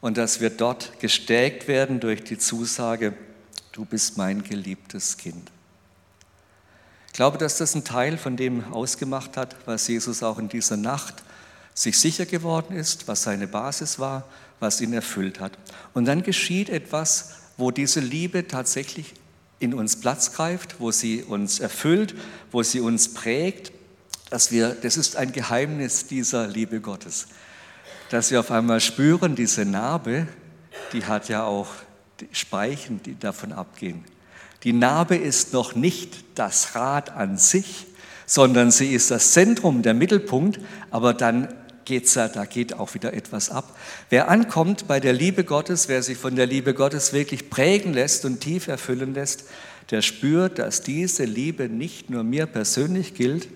und 0.01 0.17
dass 0.17 0.41
wir 0.41 0.49
dort 0.49 0.99
gestärkt 0.99 1.67
werden 1.67 1.99
durch 1.99 2.23
die 2.23 2.37
Zusage, 2.37 3.13
du 3.77 3.85
bist 3.85 4.17
mein 4.17 4.41
geliebtes 4.41 5.17
Kind. 5.17 5.51
Ich 7.05 7.13
glaube, 7.13 7.37
dass 7.37 7.59
das 7.59 7.75
ein 7.75 7.83
Teil 7.83 8.17
von 8.17 8.35
dem 8.35 8.73
ausgemacht 8.73 9.37
hat, 9.37 9.55
was 9.67 9.87
Jesus 9.87 10.23
auch 10.23 10.39
in 10.39 10.49
dieser 10.49 10.77
Nacht 10.77 11.23
sich 11.75 11.99
sicher 11.99 12.25
geworden 12.25 12.75
ist, 12.75 13.07
was 13.07 13.21
seine 13.21 13.47
Basis 13.47 13.99
war, 13.99 14.27
was 14.59 14.81
ihn 14.81 14.93
erfüllt 14.93 15.39
hat. 15.39 15.59
Und 15.93 16.05
dann 16.05 16.23
geschieht 16.23 16.69
etwas, 16.69 17.35
wo 17.57 17.69
diese 17.69 17.99
Liebe 17.99 18.47
tatsächlich 18.47 19.13
in 19.59 19.75
uns 19.75 19.99
Platz 19.99 20.33
greift, 20.33 20.79
wo 20.79 20.89
sie 20.89 21.21
uns 21.21 21.59
erfüllt, 21.59 22.15
wo 22.51 22.63
sie 22.63 22.79
uns 22.79 23.13
prägt, 23.13 23.71
dass 24.31 24.51
wir, 24.51 24.69
das 24.69 24.97
ist 24.97 25.17
ein 25.17 25.31
Geheimnis 25.31 26.07
dieser 26.07 26.47
Liebe 26.47 26.81
Gottes, 26.81 27.27
dass 28.09 28.31
wir 28.31 28.39
auf 28.39 28.49
einmal 28.49 28.79
spüren, 28.79 29.35
diese 29.35 29.65
Narbe, 29.65 30.27
die 30.93 31.05
hat 31.05 31.29
ja 31.29 31.43
auch 31.43 31.67
Speichen, 32.31 33.01
die 33.03 33.17
davon 33.17 33.51
abgehen. 33.51 34.03
Die 34.63 34.73
Narbe 34.73 35.15
ist 35.15 35.53
noch 35.53 35.75
nicht 35.75 36.23
das 36.35 36.75
Rad 36.75 37.11
an 37.11 37.37
sich, 37.37 37.85
sondern 38.25 38.71
sie 38.71 38.93
ist 38.93 39.11
das 39.11 39.31
Zentrum, 39.31 39.81
der 39.81 39.93
Mittelpunkt, 39.93 40.59
aber 40.91 41.13
dann 41.13 41.53
geht's 41.85 42.15
ja, 42.15 42.27
da 42.27 42.45
geht 42.45 42.73
auch 42.73 42.93
wieder 42.93 43.13
etwas 43.13 43.49
ab. 43.49 43.77
Wer 44.09 44.29
ankommt 44.29 44.87
bei 44.87 44.99
der 44.99 45.13
Liebe 45.13 45.45
Gottes, 45.45 45.87
wer 45.87 46.03
sich 46.03 46.17
von 46.17 46.35
der 46.35 46.45
Liebe 46.45 46.73
Gottes 46.73 47.13
wirklich 47.13 47.49
prägen 47.49 47.93
lässt 47.93 48.25
und 48.25 48.41
tief 48.41 48.67
erfüllen 48.67 49.13
lässt, 49.13 49.45
der 49.89 50.01
spürt, 50.01 50.59
dass 50.59 50.81
diese 50.81 51.23
Liebe 51.23 51.69
nicht 51.69 52.09
nur 52.09 52.23
mir 52.23 52.45
persönlich 52.45 53.13
gilt, 53.13 53.47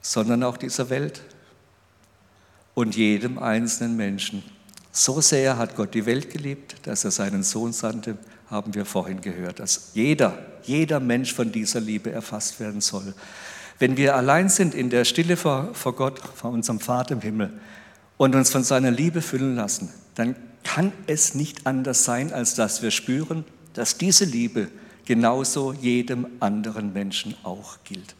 sondern 0.00 0.44
auch 0.44 0.56
dieser 0.56 0.90
Welt 0.90 1.22
und 2.74 2.96
jedem 2.96 3.38
einzelnen 3.38 3.96
Menschen. 3.96 4.44
So 4.92 5.22
sehr 5.22 5.56
hat 5.56 5.74
Gott 5.74 5.94
die 5.94 6.04
Welt 6.04 6.30
geliebt, 6.30 6.76
dass 6.82 7.04
er 7.04 7.10
seinen 7.10 7.42
Sohn 7.42 7.72
sandte, 7.72 8.18
haben 8.50 8.74
wir 8.74 8.84
vorhin 8.84 9.22
gehört, 9.22 9.58
dass 9.58 9.92
jeder, 9.94 10.38
jeder 10.64 11.00
Mensch 11.00 11.32
von 11.32 11.50
dieser 11.50 11.80
Liebe 11.80 12.12
erfasst 12.12 12.60
werden 12.60 12.82
soll. 12.82 13.14
Wenn 13.78 13.96
wir 13.96 14.14
allein 14.14 14.50
sind 14.50 14.74
in 14.74 14.90
der 14.90 15.06
Stille 15.06 15.38
vor, 15.38 15.70
vor 15.72 15.96
Gott, 15.96 16.20
vor 16.34 16.50
unserem 16.50 16.78
Vater 16.78 17.14
im 17.14 17.22
Himmel 17.22 17.50
und 18.18 18.34
uns 18.34 18.50
von 18.50 18.62
seiner 18.62 18.90
Liebe 18.90 19.22
füllen 19.22 19.56
lassen, 19.56 19.88
dann 20.14 20.36
kann 20.62 20.92
es 21.06 21.34
nicht 21.34 21.66
anders 21.66 22.04
sein, 22.04 22.32
als 22.32 22.54
dass 22.54 22.82
wir 22.82 22.90
spüren, 22.90 23.46
dass 23.72 23.96
diese 23.96 24.26
Liebe 24.26 24.68
genauso 25.06 25.72
jedem 25.72 26.26
anderen 26.40 26.92
Menschen 26.92 27.34
auch 27.42 27.78
gilt. 27.84 28.14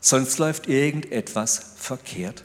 Sonst 0.00 0.38
läuft 0.38 0.68
irgendetwas 0.68 1.74
verkehrt. 1.76 2.44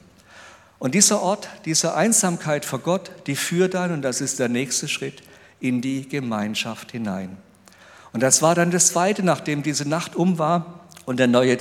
Und 0.80 0.94
dieser 0.94 1.22
Ort, 1.22 1.50
diese 1.66 1.96
Einsamkeit 1.96 2.66
vor 2.66 2.80
Gott, 2.80 3.12
die 3.28 3.36
führt 3.36 3.74
dann, 3.74 3.92
und 3.92 4.02
das 4.02 4.22
ist 4.22 4.40
der 4.40 4.50
nächste 4.50 4.88
Schritt, 4.88 5.24
in 5.60 5.82
die 5.82 6.08
Gemeinschaft 6.08 6.92
hinein. 6.92 7.38
Und 8.14 8.22
das 8.22 8.42
war 8.42 8.56
dann 8.56 8.72
das 8.72 8.88
Zweite, 8.88 9.24
nachdem 9.24 9.64
diese 9.64 9.88
Nacht 9.88 10.16
um 10.16 10.38
war 10.38 10.86
und 11.06 11.20
der 11.20 11.28
neue 11.28 11.58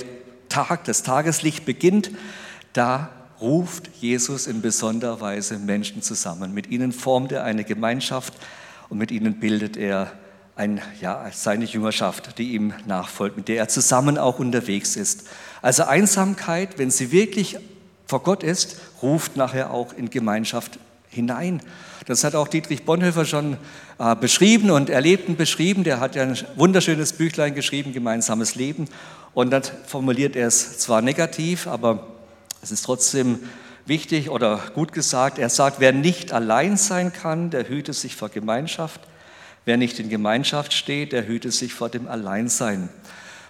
Tag, 0.49 0.85
das 0.85 1.03
Tageslicht 1.03 1.65
beginnt, 1.65 2.11
da 2.73 3.09
ruft 3.41 3.89
Jesus 3.99 4.47
in 4.47 4.61
besonderer 4.61 5.19
Weise 5.21 5.57
Menschen 5.57 6.01
zusammen. 6.01 6.53
Mit 6.53 6.67
ihnen 6.67 6.91
formt 6.91 7.31
er 7.31 7.43
eine 7.43 7.63
Gemeinschaft 7.63 8.33
und 8.89 8.97
mit 8.97 9.11
ihnen 9.11 9.39
bildet 9.39 9.75
er 9.75 10.11
ein, 10.55 10.81
ja, 11.01 11.29
seine 11.33 11.65
Jüngerschaft, 11.65 12.37
die 12.37 12.53
ihm 12.53 12.73
nachfolgt, 12.85 13.35
mit 13.35 13.47
der 13.49 13.57
er 13.57 13.67
zusammen 13.67 14.17
auch 14.17 14.39
unterwegs 14.39 14.95
ist. 14.95 15.27
Also 15.61 15.83
Einsamkeit, 15.83 16.77
wenn 16.77 16.91
sie 16.91 17.11
wirklich 17.11 17.57
vor 18.07 18.23
Gott 18.23 18.43
ist, 18.43 18.77
ruft 19.01 19.35
nachher 19.35 19.71
auch 19.71 19.93
in 19.93 20.09
Gemeinschaft 20.09 20.79
hinein. 21.09 21.61
Das 22.05 22.23
hat 22.23 22.35
auch 22.35 22.47
Dietrich 22.47 22.83
Bonhoeffer 22.83 23.25
schon 23.25 23.57
äh, 23.97 24.15
beschrieben 24.15 24.69
und 24.69 24.89
erlebt 24.89 25.27
und 25.27 25.37
beschrieben. 25.37 25.83
Der 25.83 25.99
hat 25.99 26.15
ja 26.15 26.23
ein 26.23 26.37
wunderschönes 26.55 27.13
Büchlein 27.13 27.55
geschrieben, 27.55 27.93
Gemeinsames 27.93 28.55
Leben. 28.55 28.87
Und 29.33 29.49
dann 29.49 29.63
formuliert 29.87 30.35
er 30.35 30.47
es 30.47 30.77
zwar 30.77 31.01
negativ, 31.01 31.67
aber 31.67 32.05
es 32.61 32.71
ist 32.71 32.85
trotzdem 32.85 33.39
wichtig 33.85 34.29
oder 34.29 34.59
gut 34.75 34.91
gesagt. 34.91 35.39
Er 35.39 35.49
sagt, 35.49 35.79
wer 35.79 35.93
nicht 35.93 36.31
allein 36.31 36.77
sein 36.77 37.11
kann, 37.11 37.49
der 37.49 37.67
hüte 37.67 37.93
sich 37.93 38.15
vor 38.15 38.29
Gemeinschaft. 38.29 39.01
Wer 39.65 39.77
nicht 39.77 39.99
in 39.99 40.09
Gemeinschaft 40.09 40.73
steht, 40.73 41.11
der 41.11 41.27
hüte 41.27 41.51
sich 41.51 41.73
vor 41.73 41.89
dem 41.89 42.07
Alleinsein. 42.07 42.89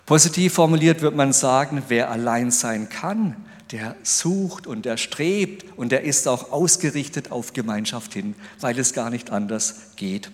Positiv 0.05 0.53
formuliert 0.53 1.01
wird 1.01 1.15
man 1.15 1.33
sagen, 1.33 1.83
wer 1.89 2.09
allein 2.09 2.51
sein 2.51 2.87
kann, 2.89 3.35
der 3.71 3.95
sucht 4.03 4.67
und 4.67 4.85
der 4.85 4.97
strebt 4.97 5.65
und 5.77 5.91
der 5.91 6.03
ist 6.03 6.27
auch 6.27 6.51
ausgerichtet 6.51 7.31
auf 7.31 7.53
Gemeinschaft 7.53 8.13
hin, 8.13 8.35
weil 8.59 8.77
es 8.77 8.93
gar 8.93 9.09
nicht 9.09 9.31
anders 9.31 9.91
geht. 9.95 10.29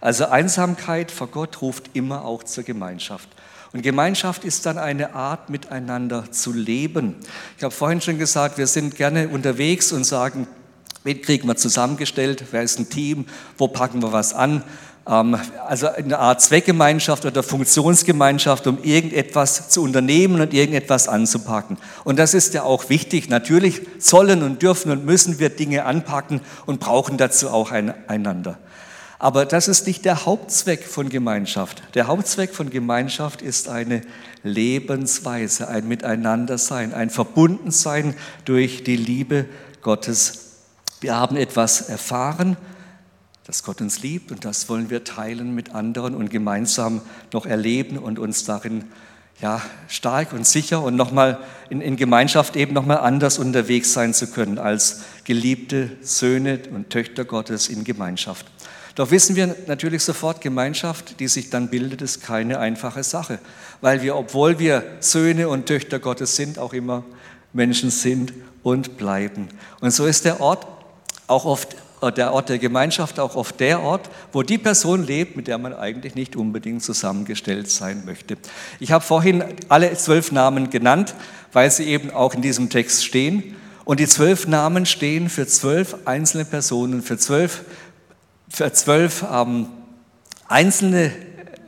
Also 0.00 0.26
Einsamkeit 0.26 1.10
vor 1.10 1.28
Gott 1.28 1.62
ruft 1.62 1.90
immer 1.94 2.24
auch 2.24 2.42
zur 2.42 2.64
Gemeinschaft. 2.64 3.28
Und 3.72 3.82
Gemeinschaft 3.82 4.44
ist 4.44 4.66
dann 4.66 4.76
eine 4.76 5.14
Art, 5.14 5.48
miteinander 5.48 6.30
zu 6.30 6.52
leben. 6.52 7.16
Ich 7.56 7.64
habe 7.64 7.72
vorhin 7.72 8.00
schon 8.00 8.18
gesagt, 8.18 8.58
wir 8.58 8.66
sind 8.66 8.96
gerne 8.96 9.28
unterwegs 9.28 9.92
und 9.92 10.04
sagen, 10.04 10.46
wen 11.04 11.22
kriegen 11.22 11.48
wir 11.48 11.56
zusammengestellt, 11.56 12.44
wer 12.50 12.62
ist 12.62 12.78
ein 12.78 12.90
Team, 12.90 13.26
wo 13.56 13.68
packen 13.68 14.02
wir 14.02 14.12
was 14.12 14.34
an. 14.34 14.62
Ähm, 15.06 15.36
also 15.66 15.88
eine 15.88 16.18
Art 16.18 16.40
Zweckgemeinschaft 16.40 17.24
oder 17.24 17.42
Funktionsgemeinschaft, 17.42 18.66
um 18.66 18.82
irgendetwas 18.82 19.68
zu 19.68 19.82
unternehmen 19.82 20.40
und 20.40 20.54
irgendetwas 20.54 21.08
anzupacken. 21.08 21.78
Und 22.04 22.18
das 22.18 22.34
ist 22.34 22.54
ja 22.54 22.62
auch 22.62 22.88
wichtig. 22.88 23.28
Natürlich 23.28 23.82
sollen 23.98 24.42
und 24.42 24.62
dürfen 24.62 24.92
und 24.92 25.04
müssen 25.04 25.38
wir 25.38 25.48
Dinge 25.48 25.84
anpacken 25.84 26.40
und 26.66 26.80
brauchen 26.80 27.16
dazu 27.16 27.50
auch 27.50 27.70
einander. 27.70 28.58
Aber 29.18 29.46
das 29.46 29.68
ist 29.68 29.86
nicht 29.86 30.04
der 30.04 30.26
Hauptzweck 30.26 30.82
von 30.84 31.08
Gemeinschaft. 31.08 31.82
Der 31.94 32.08
Hauptzweck 32.08 32.52
von 32.52 32.70
Gemeinschaft 32.70 33.40
ist 33.40 33.68
eine 33.68 34.02
Lebensweise, 34.42 35.68
ein 35.68 35.86
Miteinandersein, 35.86 36.92
ein 36.92 37.08
Verbundensein 37.08 38.16
durch 38.44 38.82
die 38.82 38.96
Liebe 38.96 39.46
Gottes. 39.80 40.56
Wir 41.00 41.14
haben 41.14 41.36
etwas 41.36 41.82
erfahren, 41.82 42.56
dass 43.52 43.64
Gott 43.64 43.82
uns 43.82 44.00
liebt 44.00 44.32
und 44.32 44.46
das 44.46 44.70
wollen 44.70 44.88
wir 44.88 45.04
teilen 45.04 45.54
mit 45.54 45.74
anderen 45.74 46.14
und 46.14 46.30
gemeinsam 46.30 47.02
noch 47.34 47.44
erleben 47.44 47.98
und 47.98 48.18
uns 48.18 48.44
darin 48.44 48.84
ja, 49.42 49.60
stark 49.88 50.32
und 50.32 50.46
sicher 50.46 50.82
und 50.82 50.96
nochmal 50.96 51.38
in, 51.68 51.82
in 51.82 51.96
Gemeinschaft 51.96 52.56
eben 52.56 52.72
nochmal 52.72 52.96
anders 53.00 53.38
unterwegs 53.38 53.92
sein 53.92 54.14
zu 54.14 54.28
können 54.28 54.58
als 54.58 55.02
geliebte 55.24 55.90
Söhne 56.00 56.60
und 56.72 56.88
Töchter 56.88 57.26
Gottes 57.26 57.68
in 57.68 57.84
Gemeinschaft. 57.84 58.46
Doch 58.94 59.10
wissen 59.10 59.36
wir 59.36 59.54
natürlich 59.66 60.02
sofort, 60.02 60.40
Gemeinschaft, 60.40 61.20
die 61.20 61.28
sich 61.28 61.50
dann 61.50 61.68
bildet, 61.68 62.00
ist 62.00 62.22
keine 62.22 62.58
einfache 62.58 63.02
Sache, 63.02 63.38
weil 63.82 64.00
wir, 64.00 64.16
obwohl 64.16 64.60
wir 64.60 64.82
Söhne 65.00 65.50
und 65.50 65.66
Töchter 65.66 65.98
Gottes 65.98 66.36
sind, 66.36 66.58
auch 66.58 66.72
immer 66.72 67.04
Menschen 67.52 67.90
sind 67.90 68.32
und 68.62 68.96
bleiben. 68.96 69.50
Und 69.82 69.90
so 69.90 70.06
ist 70.06 70.24
der 70.24 70.40
Ort 70.40 70.66
auch 71.26 71.44
oft 71.44 71.76
der 72.10 72.32
Ort 72.32 72.48
der 72.48 72.58
Gemeinschaft 72.58 73.20
auch 73.20 73.36
oft 73.36 73.60
der 73.60 73.80
Ort, 73.80 74.10
wo 74.32 74.42
die 74.42 74.58
Person 74.58 75.06
lebt, 75.06 75.36
mit 75.36 75.46
der 75.46 75.58
man 75.58 75.74
eigentlich 75.74 76.14
nicht 76.14 76.36
unbedingt 76.36 76.82
zusammengestellt 76.82 77.70
sein 77.70 78.02
möchte. 78.04 78.36
Ich 78.80 78.92
habe 78.92 79.04
vorhin 79.04 79.44
alle 79.68 79.92
zwölf 79.94 80.32
Namen 80.32 80.70
genannt, 80.70 81.14
weil 81.52 81.70
sie 81.70 81.84
eben 81.84 82.10
auch 82.10 82.34
in 82.34 82.42
diesem 82.42 82.70
Text 82.70 83.04
stehen. 83.04 83.54
Und 83.84 84.00
die 84.00 84.06
zwölf 84.06 84.46
Namen 84.46 84.86
stehen 84.86 85.28
für 85.28 85.46
zwölf 85.46 85.96
einzelne 86.04 86.44
Personen, 86.44 87.02
für 87.02 87.18
zwölf, 87.18 87.62
für 88.48 88.72
zwölf 88.72 89.24
ähm, 89.32 89.68
einzelne 90.48 91.12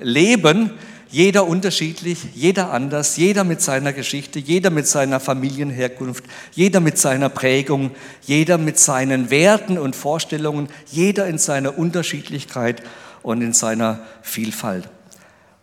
Leben, 0.01 0.73
jeder 1.15 1.47
unterschiedlich, 1.47 2.19
jeder 2.35 2.73
anders, 2.73 3.17
jeder 3.17 3.45
mit 3.45 3.63
seiner 3.63 3.93
Geschichte, 3.93 4.41
jeder 4.41 4.71
mit 4.71 4.89
seiner 4.89 5.21
Familienherkunft, 5.21 6.25
jeder 6.51 6.81
mit 6.81 6.99
seiner 6.99 7.29
Prägung, 7.29 7.93
jeder 8.23 8.59
mit 8.59 8.81
seinen 8.81 9.31
Werten 9.31 9.79
und 9.79 9.95
Vorstellungen, 9.95 10.69
jeder 10.91 11.29
in 11.29 11.39
seiner 11.39 11.79
Unterschiedlichkeit 11.79 12.83
und 13.23 13.43
in 13.43 13.53
seiner 13.53 14.01
Vielfalt. 14.23 14.89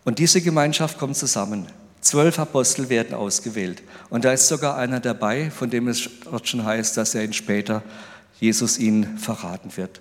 Und 0.05 0.19
diese 0.19 0.39
Gemeinschaft 0.39 0.97
kommt 0.97 1.17
zusammen. 1.17 1.67
Zwölf 1.99 2.39
Apostel 2.39 2.87
werden 2.87 3.13
ausgewählt. 3.13 3.83
Und 4.09 4.23
da 4.23 4.31
ist 4.31 4.47
sogar 4.47 4.77
einer 4.77 5.01
dabei, 5.01 5.51
von 5.51 5.69
dem 5.69 5.89
es 5.89 6.09
dort 6.23 6.47
schon 6.47 6.63
heißt, 6.63 6.95
dass 6.95 7.13
er 7.13 7.25
ihn 7.25 7.33
später, 7.33 7.83
Jesus 8.39 8.77
ihn 8.77 9.17
verraten 9.17 9.75
wird. 9.75 9.99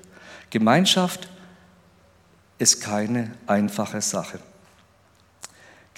Gemeinschaft 0.51 1.29
ist 2.59 2.81
keine 2.81 3.33
einfache 3.49 4.01
Sache. 4.01 4.39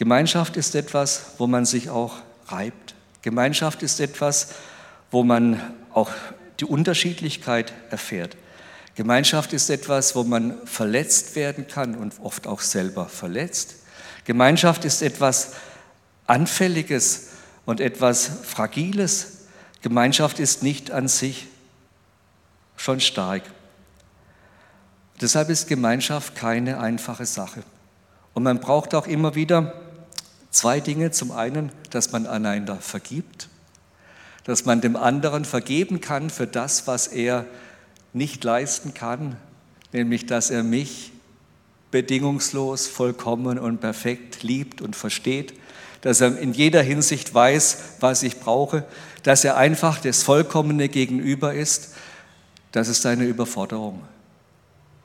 Gemeinschaft 0.03 0.57
ist 0.57 0.75
etwas, 0.75 1.27
wo 1.39 1.47
man 1.47 1.65
sich 1.65 1.89
auch 1.89 2.17
reibt. 2.49 2.97
Gemeinschaft 3.23 3.85
ist 3.85 4.01
etwas, 4.01 4.49
wo 5.13 5.23
man 5.23 5.61
auch 5.95 6.11
die 6.59 6.65
Unterschiedlichkeit 6.65 7.73
erfährt. 7.89 8.37
Gemeinschaft 8.97 9.53
ist 9.53 9.71
etwas, 9.71 10.17
wo 10.17 10.25
man 10.25 10.57
verletzt 10.67 11.37
werden 11.37 11.69
kann 11.69 11.95
und 11.95 12.15
oft 12.21 12.49
auch 12.49 12.63
selber 12.63 13.07
verletzt. 13.07 13.77
Gemeinschaft 14.25 14.85
ist 14.85 15.03
etwas 15.03 15.53
Anfälliges 16.27 17.29
und 17.65 17.79
etwas 17.79 18.29
Fragiles. 18.43 19.45
Gemeinschaft 19.83 20.41
ist 20.41 20.65
nicht 20.65 20.91
an 20.91 21.07
sich 21.07 21.47
schon 22.77 22.99
stark. 22.99 23.45
Deshalb 25.21 25.49
ist 25.49 25.69
Gemeinschaft 25.69 26.35
keine 26.35 26.81
einfache 26.81 27.25
Sache. 27.25 27.63
Und 28.35 28.43
man 28.43 28.59
braucht 28.59 28.97
auch 28.97 29.07
immer 29.07 29.37
wieder 29.37 29.75
Zwei 30.53 30.81
Dinge. 30.81 31.11
Zum 31.11 31.33
einen, 31.33 31.73
dass 31.91 32.13
man 32.13 32.27
einander 32.27 32.77
vergibt, 32.77 33.49
dass 34.45 34.65
man 34.65 34.81
dem 34.81 34.97
anderen 34.97 35.45
vergeben 35.45 36.01
kann 36.01 36.31
für 36.31 36.47
das, 36.47 36.87
was 36.87 37.09
er 37.09 37.47
nicht 38.13 38.45
leisten 38.45 38.93
kann, 38.95 39.37
nämlich 39.93 40.27
dass 40.27 40.51
er 40.51 40.63
mich 40.63 41.13
bedingungslos, 41.91 42.87
vollkommen 42.87 43.59
und 43.59 43.81
perfekt 43.81 44.43
liebt 44.43 44.81
und 44.81 44.95
versteht, 44.95 45.55
dass 46.03 46.21
er 46.21 46.39
in 46.39 46.53
jeder 46.53 46.83
Hinsicht 46.83 47.33
weiß, 47.33 47.79
was 48.01 48.23
ich 48.23 48.39
brauche, 48.41 48.85
dass 49.23 49.45
er 49.45 49.57
einfach 49.57 50.01
das 50.01 50.23
vollkommene 50.23 50.89
Gegenüber 50.89 51.55
ist, 51.55 51.95
das 52.73 52.89
ist 52.89 53.07
eine 53.07 53.25
Überforderung. 53.25 54.03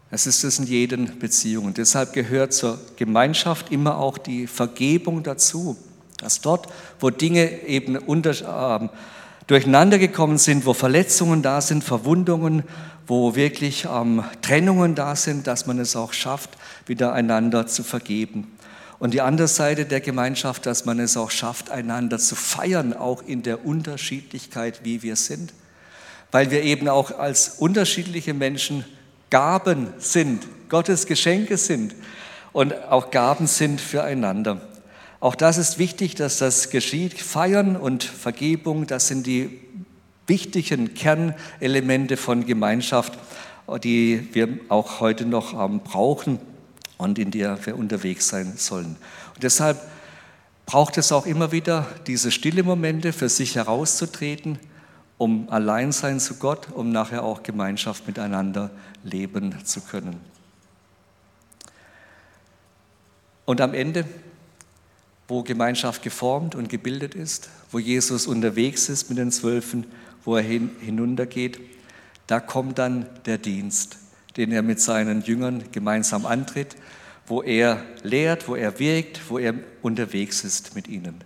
Es 0.10 0.26
ist 0.26 0.44
es 0.44 0.58
in 0.60 0.66
jeden 0.66 1.20
Beziehungen. 1.20 1.74
Deshalb 1.74 2.14
gehört 2.14 2.54
zur 2.54 2.80
Gemeinschaft 2.96 3.72
immer 3.72 3.98
auch 3.98 4.18
die 4.18 4.48
Vergebung 4.48 5.24
dazu. 5.24 5.76
Dass 6.18 6.40
dort, 6.40 6.68
wo 7.00 7.10
Dinge 7.10 7.64
eben 7.64 7.98
unter, 7.98 8.82
äh, 8.82 8.88
durcheinander 9.48 10.00
gekommen 10.00 10.38
sind, 10.38 10.66
wo 10.66 10.74
Verletzungen 10.74 11.42
da 11.42 11.60
sind, 11.62 11.84
Verwundungen, 11.84 12.64
wo 13.06 13.36
wirklich 13.36 13.86
ähm, 13.86 14.24
Trennungen 14.42 14.96
da 14.96 15.16
sind, 15.16 15.46
dass 15.46 15.66
man 15.66 15.78
es 15.78 15.96
auch 15.96 16.14
schafft, 16.14 16.52
wieder 16.86 17.14
einander 17.14 17.68
zu 17.68 17.84
vergeben. 17.84 18.52
Und 19.00 19.14
die 19.14 19.22
andere 19.22 19.48
Seite 19.48 19.86
der 19.86 20.02
Gemeinschaft, 20.02 20.66
dass 20.66 20.86
man 20.86 21.00
es 21.00 21.18
auch 21.18 21.32
schafft, 21.32 21.70
einander 21.70 22.18
zu 22.18 22.36
feiern, 22.36 22.94
auch 22.94 23.22
in 23.22 23.44
der 23.44 23.66
Unterschiedlichkeit, 23.66 24.82
wie 24.84 25.04
wir 25.04 25.16
sind. 25.16 25.54
Weil 26.32 26.50
wir 26.50 26.64
eben 26.64 26.88
auch 26.88 27.18
als 27.20 27.50
unterschiedliche 27.60 28.34
Menschen 28.34 28.86
Gaben 29.30 29.94
sind, 29.98 30.48
Gottes 30.70 31.06
Geschenke 31.06 31.58
sind 31.58 31.96
und 32.54 32.74
auch 32.90 33.12
Gaben 33.12 33.48
sind 33.48 33.82
füreinander. 33.82 34.62
Auch 35.20 35.36
das 35.36 35.58
ist 35.58 35.80
wichtig, 35.80 36.16
dass 36.16 36.38
das 36.38 36.70
geschieht. 36.70 37.20
Feiern 37.20 37.76
und 37.76 38.04
Vergebung, 38.04 38.88
das 38.88 39.08
sind 39.08 39.26
die 39.26 39.60
wichtigen 40.28 40.94
Kernelemente 40.94 42.18
von 42.18 42.46
Gemeinschaft, 42.46 43.18
die 43.84 44.28
wir 44.34 44.48
auch 44.70 45.00
heute 45.00 45.26
noch 45.26 45.54
brauchen 45.80 46.40
und 46.98 47.20
in 47.20 47.32
der 47.32 47.66
wir 47.66 47.78
unterwegs 47.78 48.28
sein 48.28 48.54
sollen. 48.58 48.98
Und 49.36 49.44
deshalb 49.44 49.80
braucht 50.66 50.98
es 50.98 51.12
auch 51.12 51.26
immer 51.26 51.52
wieder 51.52 51.88
diese 52.06 52.32
stille 52.32 52.64
Momente, 52.64 53.14
für 53.14 53.30
sich 53.30 53.56
herauszutreten, 53.56 54.60
um 55.18 55.50
allein 55.50 55.92
sein 55.92 56.20
zu 56.20 56.36
Gott, 56.36 56.68
um 56.74 56.92
nachher 56.92 57.24
auch 57.24 57.44
Gemeinschaft 57.44 58.08
miteinander 58.08 58.70
leben 59.04 59.56
zu 59.66 59.82
können. 59.82 60.20
Und 63.46 63.62
am 63.62 63.74
Ende, 63.74 64.06
wo 65.28 65.42
Gemeinschaft 65.42 66.04
geformt 66.04 66.54
und 66.54 66.70
gebildet 66.70 67.16
ist, 67.16 67.50
wo 67.72 67.80
Jesus 67.80 68.28
unterwegs 68.28 68.90
ist 68.90 69.10
mit 69.10 69.18
den 69.18 69.32
Zwölfen, 69.32 69.86
wo 70.24 70.36
er 70.36 70.44
hin, 70.44 70.72
hinuntergeht, 70.82 71.60
da 72.28 72.40
kommt 72.40 72.78
dann 72.78 73.08
der 73.26 73.38
Dienst, 73.38 73.98
den 74.36 74.52
er 74.52 74.62
mit 74.62 74.82
seinen 74.82 75.22
Jüngern 75.22 75.64
gemeinsam 75.72 76.26
antritt, 76.26 76.76
wo 77.26 77.42
er 77.42 77.82
lehrt, 78.04 78.48
wo 78.48 78.56
er 78.56 78.80
wirkt, 78.80 79.30
wo 79.30 79.38
er 79.38 79.54
unterwegs 79.82 80.44
ist 80.44 80.76
mit 80.76 80.88
ihnen. 80.88 81.24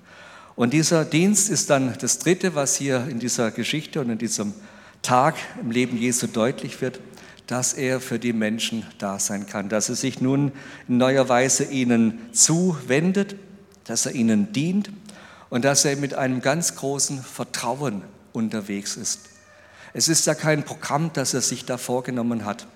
Und 0.62 0.74
dieser 0.74 1.06
Dienst 1.06 1.50
ist 1.50 1.72
dann 1.72 1.96
das 2.02 2.20
Dritte, 2.20 2.54
was 2.54 2.76
hier 2.76 3.08
in 3.10 3.18
dieser 3.18 3.50
Geschichte 3.50 4.00
und 4.00 4.12
in 4.12 4.20
diesem 4.20 4.54
Tag 5.02 5.34
im 5.60 5.72
Leben 5.72 5.98
Jesu 5.98 6.28
deutlich 6.28 6.82
wird, 6.82 7.00
dass 7.48 7.74
er 7.74 8.00
für 8.00 8.20
die 8.20 8.32
Menschen 8.32 8.86
da 9.00 9.18
sein 9.18 9.48
kann, 9.48 9.70
dass 9.70 9.90
er 9.90 9.96
sich 9.96 10.22
nun 10.22 10.52
in 10.88 10.98
neuer 10.98 11.28
Weise 11.28 11.64
ihnen 11.64 12.20
zuwendet, 12.32 13.38
dass 13.86 14.06
er 14.06 14.12
ihnen 14.12 14.54
dient 14.54 14.92
und 15.50 15.66
dass 15.66 15.84
er 15.84 15.96
mit 15.96 16.14
einem 16.14 16.42
ganz 16.42 16.76
großen 16.76 17.24
Vertrauen 17.24 18.04
unterwegs 18.32 18.98
ist. 18.98 19.22
Es 19.94 20.10
ist 20.10 20.28
ja 20.28 20.36
kein 20.36 20.64
Programm, 20.64 21.10
das 21.12 21.34
er 21.34 21.42
sich 21.42 21.66
da 21.66 21.80
vorgenommen 21.80 22.46
hat 22.46 22.68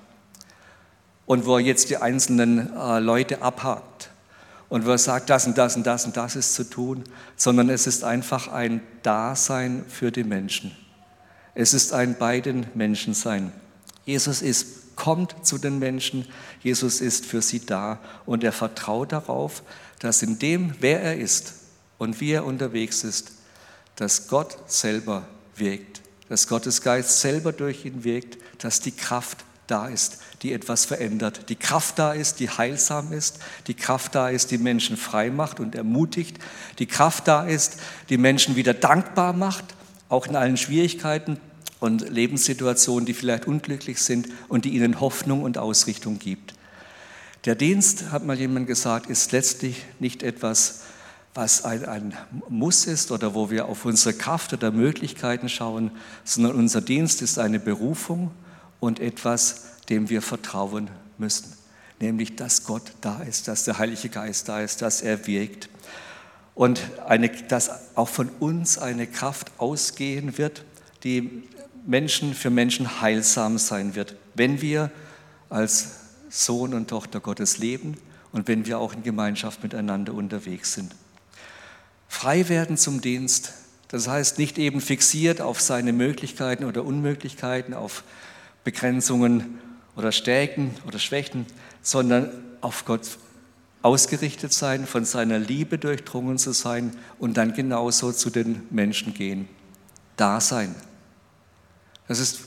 und 1.27 1.45
wo 1.45 1.57
er 1.57 1.61
jetzt 1.61 1.91
die 1.91 1.97
einzelnen 1.97 2.75
äh, 2.75 2.97
Leute 2.97 3.43
abhakt, 3.43 4.09
und 4.69 4.87
er 4.87 4.97
sagt, 4.97 5.29
das 5.29 5.47
und 5.47 5.57
das 5.57 5.75
und 5.75 5.85
das 5.85 6.05
und 6.05 6.17
das 6.17 6.35
ist 6.35 6.55
zu 6.55 6.69
tun, 6.69 7.03
sondern 7.35 7.69
es 7.69 7.87
ist 7.87 8.03
einfach 8.03 8.47
ein 8.47 8.81
Dasein 9.03 9.85
für 9.87 10.11
die 10.11 10.23
Menschen. 10.23 10.71
Es 11.53 11.73
ist 11.73 11.93
ein 11.93 12.17
bei 12.17 12.41
den 12.41 12.65
Menschen 12.73 13.13
sein. 13.13 13.51
Jesus 14.05 14.41
ist, 14.41 14.95
kommt 14.95 15.45
zu 15.45 15.57
den 15.57 15.79
Menschen, 15.79 16.27
Jesus 16.61 17.01
ist 17.01 17.25
für 17.25 17.41
sie 17.41 17.65
da 17.65 17.99
und 18.25 18.43
er 18.43 18.51
vertraut 18.51 19.11
darauf, 19.11 19.63
dass 19.99 20.21
in 20.21 20.39
dem, 20.39 20.73
wer 20.79 21.01
er 21.01 21.17
ist 21.17 21.53
und 21.97 22.19
wie 22.19 22.31
er 22.31 22.45
unterwegs 22.45 23.03
ist, 23.03 23.31
dass 23.95 24.27
Gott 24.27 24.57
selber 24.67 25.27
wirkt, 25.55 26.01
dass 26.29 26.47
Gottes 26.47 26.81
Geist 26.81 27.21
selber 27.21 27.53
durch 27.53 27.85
ihn 27.85 28.03
wirkt, 28.03 28.37
dass 28.63 28.79
die 28.79 28.91
Kraft 28.91 29.45
da 29.67 29.87
ist, 29.87 30.19
die 30.45 30.53
etwas 30.53 30.85
verändert, 30.85 31.49
die 31.49 31.55
Kraft 31.55 31.97
da 31.97 32.13
ist, 32.13 32.39
die 32.39 32.51
heilsam 32.51 33.11
ist, 33.11 33.39
die 33.65 33.73
Kraft 33.73 34.13
da 34.13 34.29
ist, 34.29 34.51
die 34.51 34.59
Menschen 34.59 34.95
frei 34.95 35.31
macht 35.31 35.59
und 35.59 35.73
ermutigt, 35.73 36.37
die 36.77 36.85
Kraft 36.85 37.27
da 37.27 37.47
ist, 37.47 37.77
die 38.09 38.19
Menschen 38.19 38.55
wieder 38.55 38.75
dankbar 38.75 39.33
macht, 39.33 39.65
auch 40.07 40.27
in 40.27 40.35
allen 40.35 40.57
Schwierigkeiten 40.57 41.39
und 41.79 42.07
Lebenssituationen, 42.11 43.07
die 43.07 43.15
vielleicht 43.15 43.47
unglücklich 43.47 43.99
sind 44.03 44.27
und 44.47 44.65
die 44.65 44.75
ihnen 44.75 44.99
Hoffnung 44.99 45.41
und 45.41 45.57
Ausrichtung 45.57 46.19
gibt. 46.19 46.53
Der 47.45 47.55
Dienst, 47.55 48.11
hat 48.11 48.23
mal 48.23 48.37
jemand 48.37 48.67
gesagt, 48.67 49.09
ist 49.09 49.31
letztlich 49.31 49.83
nicht 49.99 50.21
etwas, 50.21 50.81
was 51.33 51.65
ein, 51.65 51.85
ein 51.85 52.13
Muss 52.49 52.85
ist 52.85 53.09
oder 53.09 53.33
wo 53.33 53.49
wir 53.49 53.65
auf 53.65 53.83
unsere 53.83 54.13
Kraft 54.13 54.53
oder 54.53 54.69
Möglichkeiten 54.69 55.49
schauen, 55.49 55.89
sondern 56.23 56.53
unser 56.53 56.81
Dienst 56.81 57.23
ist 57.23 57.39
eine 57.39 57.59
Berufung 57.59 58.29
und 58.79 58.99
etwas, 58.99 59.74
dem 59.89 60.09
wir 60.09 60.21
vertrauen 60.21 60.89
müssen. 61.17 61.53
Nämlich, 61.99 62.35
dass 62.35 62.63
Gott 62.65 62.91
da 63.01 63.21
ist, 63.21 63.47
dass 63.47 63.63
der 63.63 63.77
Heilige 63.77 64.09
Geist 64.09 64.49
da 64.49 64.61
ist, 64.61 64.81
dass 64.81 65.01
er 65.01 65.27
wirkt. 65.27 65.69
Und 66.53 66.81
eine, 67.05 67.29
dass 67.29 67.95
auch 67.95 68.09
von 68.09 68.29
uns 68.39 68.77
eine 68.77 69.07
Kraft 69.07 69.51
ausgehen 69.57 70.37
wird, 70.37 70.63
die 71.03 71.43
Menschen 71.85 72.33
für 72.33 72.49
Menschen 72.49 73.01
heilsam 73.01 73.57
sein 73.57 73.95
wird, 73.95 74.15
wenn 74.33 74.61
wir 74.61 74.91
als 75.49 75.91
Sohn 76.29 76.73
und 76.73 76.89
Tochter 76.89 77.19
Gottes 77.19 77.57
leben 77.57 77.97
und 78.31 78.47
wenn 78.47 78.65
wir 78.65 78.79
auch 78.79 78.93
in 78.93 79.03
Gemeinschaft 79.03 79.63
miteinander 79.63 80.13
unterwegs 80.13 80.73
sind. 80.73 80.93
Frei 82.07 82.49
werden 82.49 82.77
zum 82.77 83.01
Dienst, 83.01 83.53
das 83.89 84.07
heißt 84.07 84.39
nicht 84.39 84.57
eben 84.57 84.81
fixiert 84.81 85.41
auf 85.41 85.61
seine 85.61 85.93
Möglichkeiten 85.93 86.65
oder 86.65 86.83
Unmöglichkeiten, 86.83 87.73
auf 87.73 88.03
Begrenzungen 88.63 89.59
oder 89.95 90.11
Stärken 90.11 90.75
oder 90.85 90.99
Schwächen, 90.99 91.45
sondern 91.81 92.31
auf 92.61 92.85
Gott 92.85 93.17
ausgerichtet 93.81 94.51
sein, 94.51 94.87
von 94.87 95.05
seiner 95.05 95.37
Liebe 95.37 95.77
durchdrungen 95.77 96.37
zu 96.37 96.53
sein 96.53 96.91
und 97.19 97.37
dann 97.37 97.53
genauso 97.53 98.11
zu 98.11 98.29
den 98.29 98.63
Menschen 98.71 99.13
gehen. 99.13 99.47
Da 100.17 100.41
sein. 100.41 100.73
Das 102.07 102.19
ist 102.19 102.39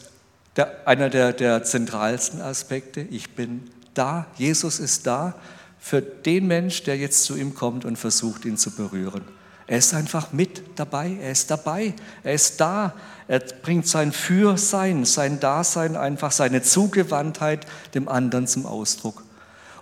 der, 0.56 0.86
einer 0.88 1.10
der, 1.10 1.32
der 1.32 1.62
zentralsten 1.62 2.40
Aspekte. 2.40 3.02
Ich 3.02 3.36
bin 3.36 3.70
da. 3.94 4.26
Jesus 4.36 4.80
ist 4.80 5.06
da 5.06 5.34
für 5.78 6.02
den 6.02 6.48
Mensch, 6.48 6.82
der 6.82 6.96
jetzt 6.96 7.22
zu 7.24 7.36
ihm 7.36 7.54
kommt 7.54 7.84
und 7.84 7.96
versucht, 7.96 8.44
ihn 8.44 8.56
zu 8.56 8.72
berühren. 8.72 9.22
Er 9.68 9.78
ist 9.78 9.92
einfach 9.92 10.32
mit 10.32 10.62
dabei, 10.76 11.18
er 11.20 11.30
ist 11.30 11.50
dabei, 11.50 11.92
er 12.24 12.32
ist 12.32 12.58
da. 12.58 12.94
Er 13.28 13.40
bringt 13.40 13.86
sein 13.86 14.12
Fürsein, 14.12 15.04
sein 15.04 15.40
Dasein, 15.40 15.94
einfach 15.94 16.32
seine 16.32 16.62
Zugewandtheit 16.62 17.66
dem 17.92 18.08
anderen 18.08 18.46
zum 18.46 18.64
Ausdruck. 18.64 19.22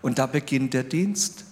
Und 0.02 0.18
da 0.18 0.26
beginnt 0.26 0.74
der 0.74 0.82
Dienst. 0.82 1.44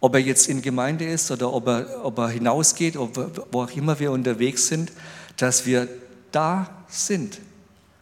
Ob 0.00 0.14
er 0.14 0.20
jetzt 0.20 0.48
in 0.48 0.60
Gemeinde 0.60 1.04
ist 1.04 1.30
oder 1.30 1.52
ob 1.52 1.68
er, 1.68 2.04
ob 2.04 2.18
er 2.18 2.30
hinausgeht, 2.30 2.96
ob, 2.96 3.46
wo 3.52 3.62
auch 3.62 3.70
immer 3.70 4.00
wir 4.00 4.10
unterwegs 4.10 4.66
sind, 4.66 4.90
dass 5.36 5.64
wir 5.64 5.86
da 6.32 6.68
sind, 6.88 7.38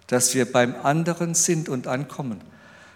dass 0.07 0.35
wir 0.35 0.51
beim 0.51 0.75
anderen 0.83 1.35
sind 1.35 1.69
und 1.69 1.87
ankommen, 1.87 2.41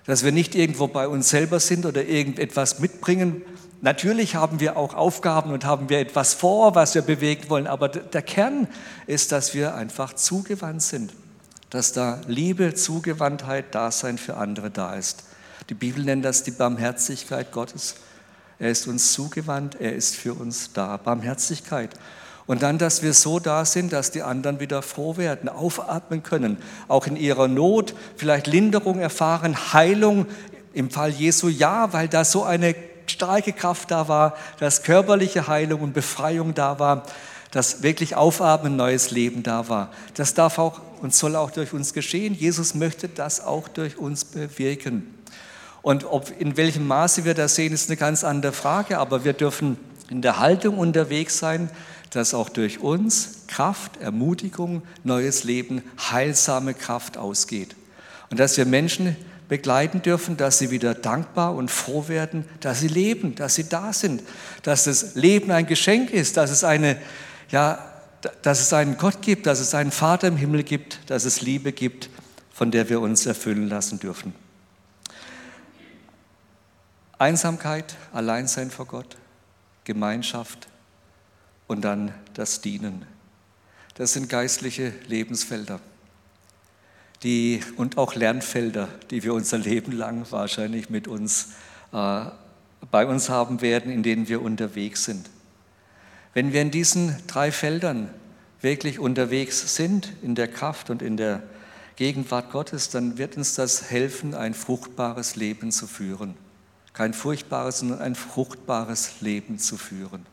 dass 0.06 0.24
wir 0.24 0.32
nicht 0.32 0.54
irgendwo 0.54 0.86
bei 0.86 1.06
uns 1.06 1.28
selber 1.28 1.60
sind 1.60 1.84
oder 1.84 2.06
irgendetwas 2.06 2.78
mitbringen, 2.78 3.42
Natürlich 3.84 4.34
haben 4.34 4.60
wir 4.60 4.78
auch 4.78 4.94
Aufgaben 4.94 5.52
und 5.52 5.66
haben 5.66 5.90
wir 5.90 5.98
etwas 5.98 6.32
vor, 6.32 6.74
was 6.74 6.94
wir 6.94 7.02
bewegen 7.02 7.50
wollen, 7.50 7.66
aber 7.66 7.90
der 7.90 8.22
Kern 8.22 8.66
ist, 9.06 9.30
dass 9.30 9.52
wir 9.52 9.74
einfach 9.74 10.14
zugewandt 10.14 10.80
sind, 10.80 11.12
dass 11.68 11.92
da 11.92 12.18
Liebe, 12.26 12.72
Zugewandtheit, 12.72 13.74
Dasein 13.74 14.16
für 14.16 14.38
andere 14.38 14.70
da 14.70 14.94
ist. 14.94 15.24
Die 15.68 15.74
Bibel 15.74 16.02
nennt 16.02 16.24
das 16.24 16.42
die 16.44 16.52
Barmherzigkeit 16.52 17.52
Gottes. 17.52 17.96
Er 18.58 18.70
ist 18.70 18.86
uns 18.86 19.12
zugewandt, 19.12 19.76
er 19.78 19.94
ist 19.94 20.16
für 20.16 20.32
uns 20.32 20.72
da. 20.72 20.96
Barmherzigkeit. 20.96 21.90
Und 22.46 22.62
dann, 22.62 22.78
dass 22.78 23.02
wir 23.02 23.12
so 23.12 23.38
da 23.38 23.66
sind, 23.66 23.92
dass 23.92 24.10
die 24.10 24.22
anderen 24.22 24.60
wieder 24.60 24.80
froh 24.80 25.18
werden, 25.18 25.50
aufatmen 25.50 26.22
können, 26.22 26.56
auch 26.88 27.06
in 27.06 27.16
ihrer 27.16 27.48
Not, 27.48 27.94
vielleicht 28.16 28.46
Linderung 28.46 28.98
erfahren, 28.98 29.74
Heilung 29.74 30.24
im 30.72 30.88
Fall 30.88 31.10
Jesu 31.10 31.48
ja, 31.48 31.92
weil 31.92 32.08
da 32.08 32.24
so 32.24 32.44
eine 32.44 32.74
starke 33.06 33.52
Kraft 33.52 33.90
da 33.90 34.08
war, 34.08 34.36
dass 34.58 34.82
körperliche 34.82 35.46
Heilung 35.48 35.80
und 35.80 35.92
Befreiung 35.92 36.54
da 36.54 36.78
war, 36.78 37.04
dass 37.50 37.82
wirklich 37.82 38.16
Aufatmen, 38.16 38.76
neues 38.76 39.10
Leben 39.10 39.42
da 39.42 39.68
war. 39.68 39.90
Das 40.14 40.34
darf 40.34 40.58
auch 40.58 40.80
und 41.00 41.14
soll 41.14 41.36
auch 41.36 41.50
durch 41.50 41.72
uns 41.72 41.92
geschehen. 41.92 42.34
Jesus 42.34 42.74
möchte 42.74 43.08
das 43.08 43.44
auch 43.44 43.68
durch 43.68 43.98
uns 43.98 44.24
bewirken. 44.24 45.14
Und 45.82 46.04
ob, 46.04 46.32
in 46.40 46.56
welchem 46.56 46.86
Maße 46.86 47.26
wir 47.26 47.34
das 47.34 47.56
sehen, 47.56 47.72
ist 47.74 47.90
eine 47.90 47.98
ganz 47.98 48.24
andere 48.24 48.52
Frage, 48.52 48.98
aber 48.98 49.24
wir 49.24 49.34
dürfen 49.34 49.76
in 50.08 50.22
der 50.22 50.38
Haltung 50.38 50.78
unterwegs 50.78 51.38
sein, 51.38 51.70
dass 52.10 52.32
auch 52.32 52.48
durch 52.48 52.80
uns 52.80 53.44
Kraft, 53.48 53.98
Ermutigung, 53.98 54.82
neues 55.02 55.44
Leben, 55.44 55.82
heilsame 56.10 56.72
Kraft 56.72 57.18
ausgeht. 57.18 57.76
Und 58.30 58.40
dass 58.40 58.56
wir 58.56 58.64
Menschen 58.64 59.14
begleiten 59.48 60.02
dürfen, 60.02 60.36
dass 60.36 60.58
sie 60.58 60.70
wieder 60.70 60.94
dankbar 60.94 61.54
und 61.54 61.70
froh 61.70 62.08
werden, 62.08 62.44
dass 62.60 62.80
sie 62.80 62.88
leben, 62.88 63.34
dass 63.34 63.54
sie 63.54 63.68
da 63.68 63.92
sind, 63.92 64.22
dass 64.62 64.84
das 64.84 65.14
Leben 65.14 65.50
ein 65.50 65.66
Geschenk 65.66 66.10
ist, 66.10 66.36
dass 66.36 66.50
es 66.50 66.64
eine, 66.64 66.96
ja, 67.50 67.78
dass 68.42 68.60
es 68.60 68.72
einen 68.72 68.96
Gott 68.96 69.20
gibt, 69.22 69.46
dass 69.46 69.60
es 69.60 69.74
einen 69.74 69.90
Vater 69.90 70.28
im 70.28 70.36
Himmel 70.36 70.62
gibt, 70.62 70.98
dass 71.10 71.24
es 71.24 71.42
Liebe 71.42 71.72
gibt, 71.72 72.08
von 72.52 72.70
der 72.70 72.88
wir 72.88 73.00
uns 73.00 73.26
erfüllen 73.26 73.68
lassen 73.68 73.98
dürfen. 73.98 74.34
Einsamkeit, 77.18 77.96
Alleinsein 78.12 78.70
vor 78.70 78.86
Gott, 78.86 79.16
Gemeinschaft 79.84 80.68
und 81.66 81.82
dann 81.82 82.12
das 82.32 82.60
Dienen. 82.60 83.04
Das 83.94 84.14
sind 84.14 84.28
geistliche 84.28 84.92
Lebensfelder 85.06 85.80
die, 87.24 87.62
und 87.76 87.96
auch 87.96 88.14
Lernfelder, 88.14 88.88
die 89.10 89.22
wir 89.22 89.34
unser 89.34 89.58
Leben 89.58 89.92
lang 89.92 90.26
wahrscheinlich 90.30 90.90
mit 90.90 91.08
uns, 91.08 91.54
äh, 91.92 92.26
bei 92.90 93.06
uns 93.06 93.30
haben 93.30 93.62
werden, 93.62 93.90
in 93.90 94.02
denen 94.02 94.28
wir 94.28 94.42
unterwegs 94.42 95.04
sind. 95.06 95.30
Wenn 96.34 96.52
wir 96.52 96.60
in 96.60 96.70
diesen 96.70 97.16
drei 97.26 97.50
Feldern 97.50 98.10
wirklich 98.60 98.98
unterwegs 98.98 99.74
sind, 99.74 100.12
in 100.22 100.34
der 100.34 100.48
Kraft 100.48 100.90
und 100.90 101.00
in 101.00 101.16
der 101.16 101.42
Gegenwart 101.96 102.50
Gottes, 102.50 102.90
dann 102.90 103.16
wird 103.16 103.36
uns 103.36 103.54
das 103.54 103.90
helfen, 103.90 104.34
ein 104.34 104.52
fruchtbares 104.52 105.36
Leben 105.36 105.72
zu 105.72 105.86
führen. 105.86 106.34
Kein 106.92 107.14
furchtbares, 107.14 107.78
sondern 107.78 108.00
ein 108.00 108.14
fruchtbares 108.14 109.20
Leben 109.20 109.58
zu 109.58 109.76
führen. 109.78 110.26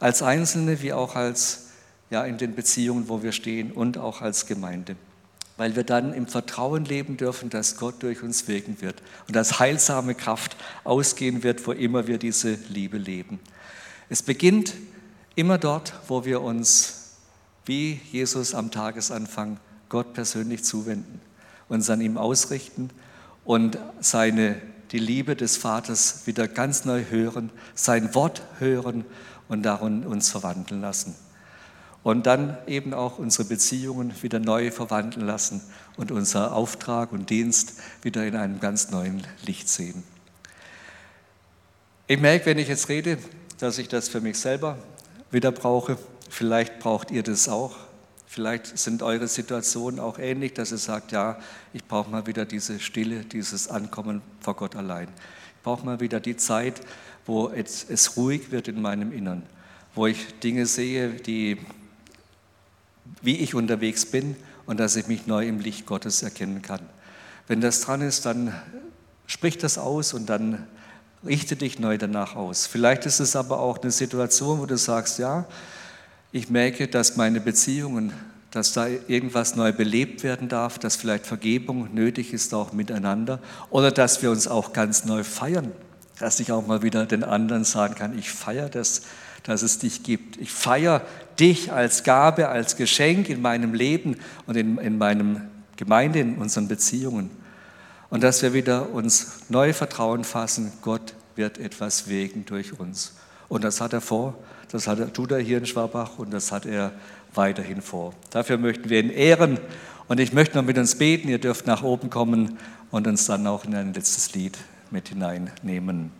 Als 0.00 0.22
Einzelne 0.22 0.82
wie 0.82 0.92
auch 0.92 1.14
als 1.14 1.68
ja, 2.10 2.24
in 2.24 2.38
den 2.38 2.54
Beziehungen, 2.54 3.08
wo 3.08 3.22
wir 3.22 3.32
stehen 3.32 3.70
und 3.72 3.98
auch 3.98 4.20
als 4.20 4.46
Gemeinde 4.46 4.96
weil 5.56 5.76
wir 5.76 5.84
dann 5.84 6.12
im 6.12 6.26
Vertrauen 6.26 6.84
leben 6.84 7.16
dürfen, 7.16 7.50
dass 7.50 7.76
Gott 7.76 8.02
durch 8.02 8.22
uns 8.22 8.46
wirken 8.48 8.80
wird 8.80 9.02
und 9.26 9.34
dass 9.34 9.58
heilsame 9.58 10.14
Kraft 10.14 10.56
ausgehen 10.84 11.42
wird, 11.42 11.66
wo 11.66 11.72
immer 11.72 12.06
wir 12.06 12.18
diese 12.18 12.58
Liebe 12.68 12.98
leben. 12.98 13.40
Es 14.08 14.22
beginnt 14.22 14.74
immer 15.34 15.58
dort, 15.58 15.94
wo 16.08 16.24
wir 16.24 16.42
uns 16.42 17.14
wie 17.64 18.00
Jesus 18.12 18.54
am 18.54 18.70
Tagesanfang 18.70 19.58
Gott 19.88 20.12
persönlich 20.12 20.62
zuwenden, 20.62 21.20
uns 21.68 21.90
an 21.90 22.00
ihm 22.00 22.18
ausrichten 22.18 22.90
und 23.44 23.78
seine, 24.00 24.60
die 24.92 24.98
Liebe 24.98 25.34
des 25.34 25.56
Vaters 25.56 26.26
wieder 26.26 26.46
ganz 26.46 26.84
neu 26.84 27.04
hören, 27.10 27.50
sein 27.74 28.14
Wort 28.14 28.42
hören 28.58 29.04
und 29.48 29.62
darin 29.62 30.06
uns 30.06 30.28
verwandeln 30.28 30.80
lassen 30.80 31.14
und 32.06 32.24
dann 32.24 32.56
eben 32.68 32.94
auch 32.94 33.18
unsere 33.18 33.48
Beziehungen 33.48 34.14
wieder 34.22 34.38
neu 34.38 34.70
verwandeln 34.70 35.26
lassen 35.26 35.60
und 35.96 36.12
unser 36.12 36.52
Auftrag 36.54 37.10
und 37.10 37.30
Dienst 37.30 37.72
wieder 38.02 38.24
in 38.24 38.36
einem 38.36 38.60
ganz 38.60 38.92
neuen 38.92 39.26
Licht 39.44 39.68
sehen. 39.68 40.04
Ich 42.06 42.20
merke, 42.20 42.46
wenn 42.46 42.58
ich 42.58 42.68
jetzt 42.68 42.88
rede, 42.88 43.18
dass 43.58 43.78
ich 43.78 43.88
das 43.88 44.08
für 44.08 44.20
mich 44.20 44.38
selber 44.38 44.78
wieder 45.32 45.50
brauche. 45.50 45.98
Vielleicht 46.30 46.78
braucht 46.78 47.10
ihr 47.10 47.24
das 47.24 47.48
auch. 47.48 47.74
Vielleicht 48.28 48.78
sind 48.78 49.02
eure 49.02 49.26
Situationen 49.26 49.98
auch 49.98 50.20
ähnlich, 50.20 50.54
dass 50.54 50.70
ihr 50.70 50.78
sagt, 50.78 51.10
ja, 51.10 51.40
ich 51.72 51.84
brauche 51.86 52.08
mal 52.08 52.28
wieder 52.28 52.44
diese 52.44 52.78
Stille, 52.78 53.24
dieses 53.24 53.66
Ankommen 53.66 54.22
vor 54.40 54.54
Gott 54.54 54.76
allein. 54.76 55.08
Ich 55.56 55.62
brauche 55.64 55.84
mal 55.84 55.98
wieder 55.98 56.20
die 56.20 56.36
Zeit, 56.36 56.82
wo 57.26 57.48
es, 57.48 58.16
ruhig 58.16 58.52
wird 58.52 58.68
in 58.68 58.80
meinem 58.80 59.10
Innern, 59.10 59.42
wo 59.96 60.06
ich 60.06 60.38
Dinge 60.38 60.66
sehe, 60.66 61.08
die 61.08 61.58
wie 63.22 63.36
ich 63.36 63.54
unterwegs 63.54 64.06
bin 64.06 64.36
und 64.66 64.80
dass 64.80 64.96
ich 64.96 65.08
mich 65.08 65.26
neu 65.26 65.46
im 65.46 65.60
Licht 65.60 65.86
Gottes 65.86 66.22
erkennen 66.22 66.62
kann. 66.62 66.80
Wenn 67.46 67.60
das 67.60 67.80
dran 67.80 68.00
ist, 68.00 68.26
dann 68.26 68.54
sprich 69.26 69.58
das 69.58 69.78
aus 69.78 70.14
und 70.14 70.26
dann 70.28 70.66
richte 71.24 71.56
dich 71.56 71.78
neu 71.78 71.98
danach 71.98 72.36
aus. 72.36 72.66
Vielleicht 72.66 73.06
ist 73.06 73.20
es 73.20 73.36
aber 73.36 73.60
auch 73.60 73.78
eine 73.78 73.90
Situation, 73.90 74.60
wo 74.60 74.66
du 74.66 74.76
sagst, 74.76 75.18
ja, 75.18 75.46
ich 76.32 76.50
merke, 76.50 76.88
dass 76.88 77.16
meine 77.16 77.40
Beziehungen, 77.40 78.12
dass 78.50 78.72
da 78.72 78.86
irgendwas 78.86 79.56
neu 79.56 79.72
belebt 79.72 80.22
werden 80.22 80.48
darf, 80.48 80.78
dass 80.78 80.96
vielleicht 80.96 81.26
Vergebung 81.26 81.94
nötig 81.94 82.32
ist 82.32 82.54
auch 82.54 82.72
miteinander 82.72 83.40
oder 83.70 83.90
dass 83.90 84.22
wir 84.22 84.30
uns 84.30 84.48
auch 84.48 84.72
ganz 84.72 85.04
neu 85.04 85.24
feiern, 85.24 85.72
dass 86.18 86.40
ich 86.40 86.52
auch 86.52 86.66
mal 86.66 86.82
wieder 86.82 87.06
den 87.06 87.24
anderen 87.24 87.64
sagen 87.64 87.94
kann, 87.94 88.18
ich 88.18 88.30
feiere 88.30 88.68
das, 88.68 89.02
dass 89.42 89.62
es 89.62 89.78
dich 89.78 90.02
gibt. 90.02 90.38
Ich 90.38 90.50
feiere 90.50 91.02
dich 91.38 91.72
als 91.72 92.02
Gabe, 92.02 92.48
als 92.48 92.76
Geschenk 92.76 93.28
in 93.28 93.42
meinem 93.42 93.74
Leben 93.74 94.16
und 94.46 94.56
in, 94.56 94.78
in 94.78 94.98
meinem 94.98 95.42
Gemeinde, 95.76 96.20
in 96.20 96.36
unseren 96.36 96.68
Beziehungen. 96.68 97.30
Und 98.08 98.22
dass 98.22 98.42
wir 98.42 98.52
wieder 98.54 98.90
uns 98.90 99.40
neu 99.48 99.72
Vertrauen 99.72 100.24
fassen, 100.24 100.72
Gott 100.80 101.14
wird 101.34 101.58
etwas 101.58 102.08
wegen 102.08 102.44
durch 102.44 102.78
uns. 102.78 103.14
Und 103.48 103.62
das 103.62 103.80
hat 103.80 103.92
er 103.92 104.00
vor, 104.00 104.34
das 104.72 104.88
hat 104.88 104.98
er, 104.98 105.12
tut 105.12 105.30
er 105.30 105.38
hier 105.38 105.58
in 105.58 105.66
Schwabach 105.66 106.18
und 106.18 106.32
das 106.32 106.50
hat 106.50 106.66
er 106.66 106.92
weiterhin 107.34 107.82
vor. 107.82 108.14
Dafür 108.30 108.58
möchten 108.58 108.88
wir 108.88 109.00
ihn 109.00 109.10
ehren 109.10 109.58
und 110.08 110.18
ich 110.18 110.32
möchte 110.32 110.56
noch 110.56 110.64
mit 110.64 110.78
uns 110.78 110.96
beten. 110.96 111.28
Ihr 111.28 111.38
dürft 111.38 111.66
nach 111.66 111.82
oben 111.82 112.10
kommen 112.10 112.58
und 112.90 113.06
uns 113.06 113.26
dann 113.26 113.46
auch 113.46 113.64
in 113.64 113.74
ein 113.74 113.92
letztes 113.92 114.32
Lied 114.34 114.58
mit 114.90 115.08
hineinnehmen. 115.08 116.10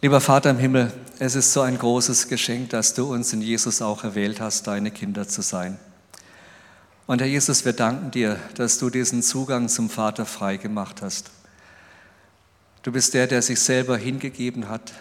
Lieber 0.00 0.20
Vater 0.20 0.50
im 0.50 0.58
Himmel, 0.58 0.92
es 1.18 1.34
ist 1.34 1.52
so 1.52 1.62
ein 1.62 1.78
großes 1.78 2.28
Geschenk, 2.28 2.70
dass 2.70 2.92
du 2.94 3.12
uns 3.12 3.32
in 3.32 3.40
Jesus 3.40 3.80
auch 3.80 4.04
erwählt 4.04 4.40
hast, 4.40 4.66
deine 4.66 4.90
Kinder 4.90 5.26
zu 5.26 5.40
sein. 5.40 5.78
Und 7.06 7.20
Herr 7.20 7.28
Jesus, 7.28 7.64
wir 7.64 7.72
danken 7.72 8.10
dir, 8.10 8.38
dass 8.54 8.78
du 8.78 8.90
diesen 8.90 9.22
Zugang 9.22 9.68
zum 9.68 9.90
Vater 9.90 10.26
frei 10.26 10.56
gemacht 10.56 11.02
hast. 11.02 11.30
Du 12.82 12.92
bist 12.92 13.14
der, 13.14 13.26
der 13.26 13.40
sich 13.40 13.60
selber 13.60 13.96
hingegeben 13.96 14.68
hat, 14.68 14.92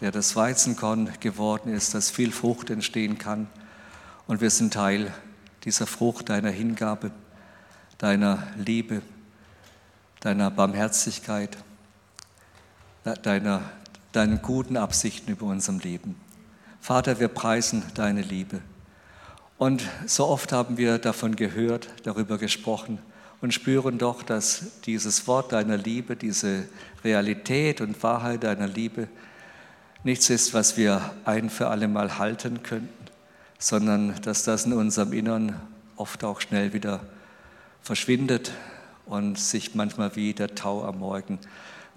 der 0.00 0.10
das 0.12 0.36
Weizenkorn 0.36 1.10
geworden 1.20 1.72
ist, 1.72 1.94
dass 1.94 2.10
viel 2.10 2.32
Frucht 2.32 2.68
entstehen 2.68 3.16
kann. 3.16 3.46
Und 4.26 4.40
wir 4.40 4.50
sind 4.50 4.74
Teil 4.74 5.12
dieser 5.64 5.86
Frucht 5.86 6.28
deiner 6.28 6.50
Hingabe, 6.50 7.10
deiner 7.96 8.46
Liebe, 8.56 9.00
deiner 10.24 10.50
Barmherzigkeit, 10.50 11.58
deiner, 13.22 13.60
deinen 14.12 14.40
guten 14.40 14.78
Absichten 14.78 15.30
über 15.30 15.44
unserem 15.44 15.80
Leben. 15.80 16.16
Vater, 16.80 17.20
wir 17.20 17.28
preisen 17.28 17.82
deine 17.94 18.22
Liebe. 18.22 18.60
Und 19.58 19.82
so 20.06 20.26
oft 20.26 20.50
haben 20.50 20.78
wir 20.78 20.98
davon 20.98 21.36
gehört, 21.36 21.88
darüber 22.04 22.38
gesprochen 22.38 22.98
und 23.42 23.52
spüren 23.52 23.98
doch, 23.98 24.22
dass 24.22 24.80
dieses 24.86 25.26
Wort 25.26 25.52
deiner 25.52 25.76
Liebe, 25.76 26.16
diese 26.16 26.64
Realität 27.04 27.82
und 27.82 28.02
Wahrheit 28.02 28.44
deiner 28.44 28.66
Liebe 28.66 29.08
nichts 30.04 30.30
ist, 30.30 30.54
was 30.54 30.78
wir 30.78 31.14
ein 31.26 31.50
für 31.50 31.68
alle 31.68 31.86
Mal 31.86 32.18
halten 32.18 32.62
könnten, 32.62 32.88
sondern 33.58 34.14
dass 34.22 34.42
das 34.42 34.64
in 34.64 34.72
unserem 34.72 35.12
Innern 35.12 35.60
oft 35.96 36.24
auch 36.24 36.40
schnell 36.40 36.72
wieder 36.72 37.00
verschwindet 37.82 38.52
und 39.06 39.38
sich 39.38 39.74
manchmal 39.74 40.16
wie 40.16 40.32
der 40.32 40.54
Tau 40.54 40.84
am 40.84 40.98
Morgen 40.98 41.38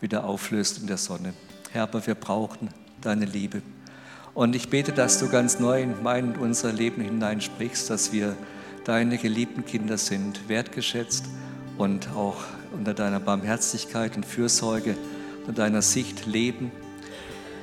wieder 0.02 0.26
auflöst 0.26 0.80
in 0.80 0.88
der 0.88 0.98
Sonne. 0.98 1.34
Herr, 1.72 1.84
aber 1.84 2.06
wir 2.06 2.16
brauchen 2.16 2.70
deine 3.02 3.26
Liebe. 3.26 3.62
Und 4.34 4.56
ich 4.56 4.70
bete, 4.70 4.92
dass 4.92 5.20
du 5.20 5.30
ganz 5.30 5.60
neu 5.60 5.82
in 5.82 6.04
mein 6.04 6.34
und 6.34 6.38
unser 6.38 6.72
Leben 6.72 7.02
hineinsprichst, 7.02 7.90
dass 7.90 8.12
wir 8.12 8.36
deine 8.86 9.18
geliebten 9.18 9.66
Kinder 9.66 9.98
sind, 9.98 10.48
wertgeschätzt 10.48 11.26
und 11.78 12.10
auch 12.12 12.38
unter 12.72 12.94
deiner 12.94 13.20
Barmherzigkeit 13.20 14.16
und 14.16 14.26
Fürsorge 14.26 14.96
und 15.48 15.58
deiner 15.58 15.82
Sicht 15.82 16.26
leben. 16.26 16.72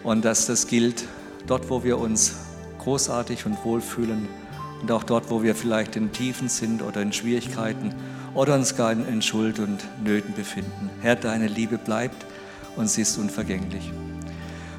Und 0.02 0.24
dass 0.24 0.46
das 0.46 0.66
gilt 0.66 1.04
dort, 1.46 1.70
wo 1.70 1.84
wir 1.84 1.98
uns 1.98 2.34
großartig 2.78 3.46
und 3.46 3.64
wohl 3.64 3.80
fühlen 3.80 4.28
und 4.82 4.90
auch 4.90 5.04
dort, 5.04 5.30
wo 5.30 5.42
wir 5.42 5.54
vielleicht 5.54 5.96
in 5.96 6.12
Tiefen 6.12 6.48
sind 6.48 6.82
oder 6.82 7.00
in 7.00 7.12
Schwierigkeiten 7.12 7.94
oder 8.34 8.54
uns 8.54 8.76
gar 8.76 8.92
in 8.92 9.22
Schuld 9.22 9.58
und 9.58 9.84
Nöten 10.02 10.34
befinden. 10.34 10.90
Herr, 11.00 11.16
deine 11.16 11.46
Liebe 11.46 11.78
bleibt 11.78 12.26
und 12.76 12.88
sie 12.88 13.02
ist 13.02 13.16
unvergänglich. 13.16 13.92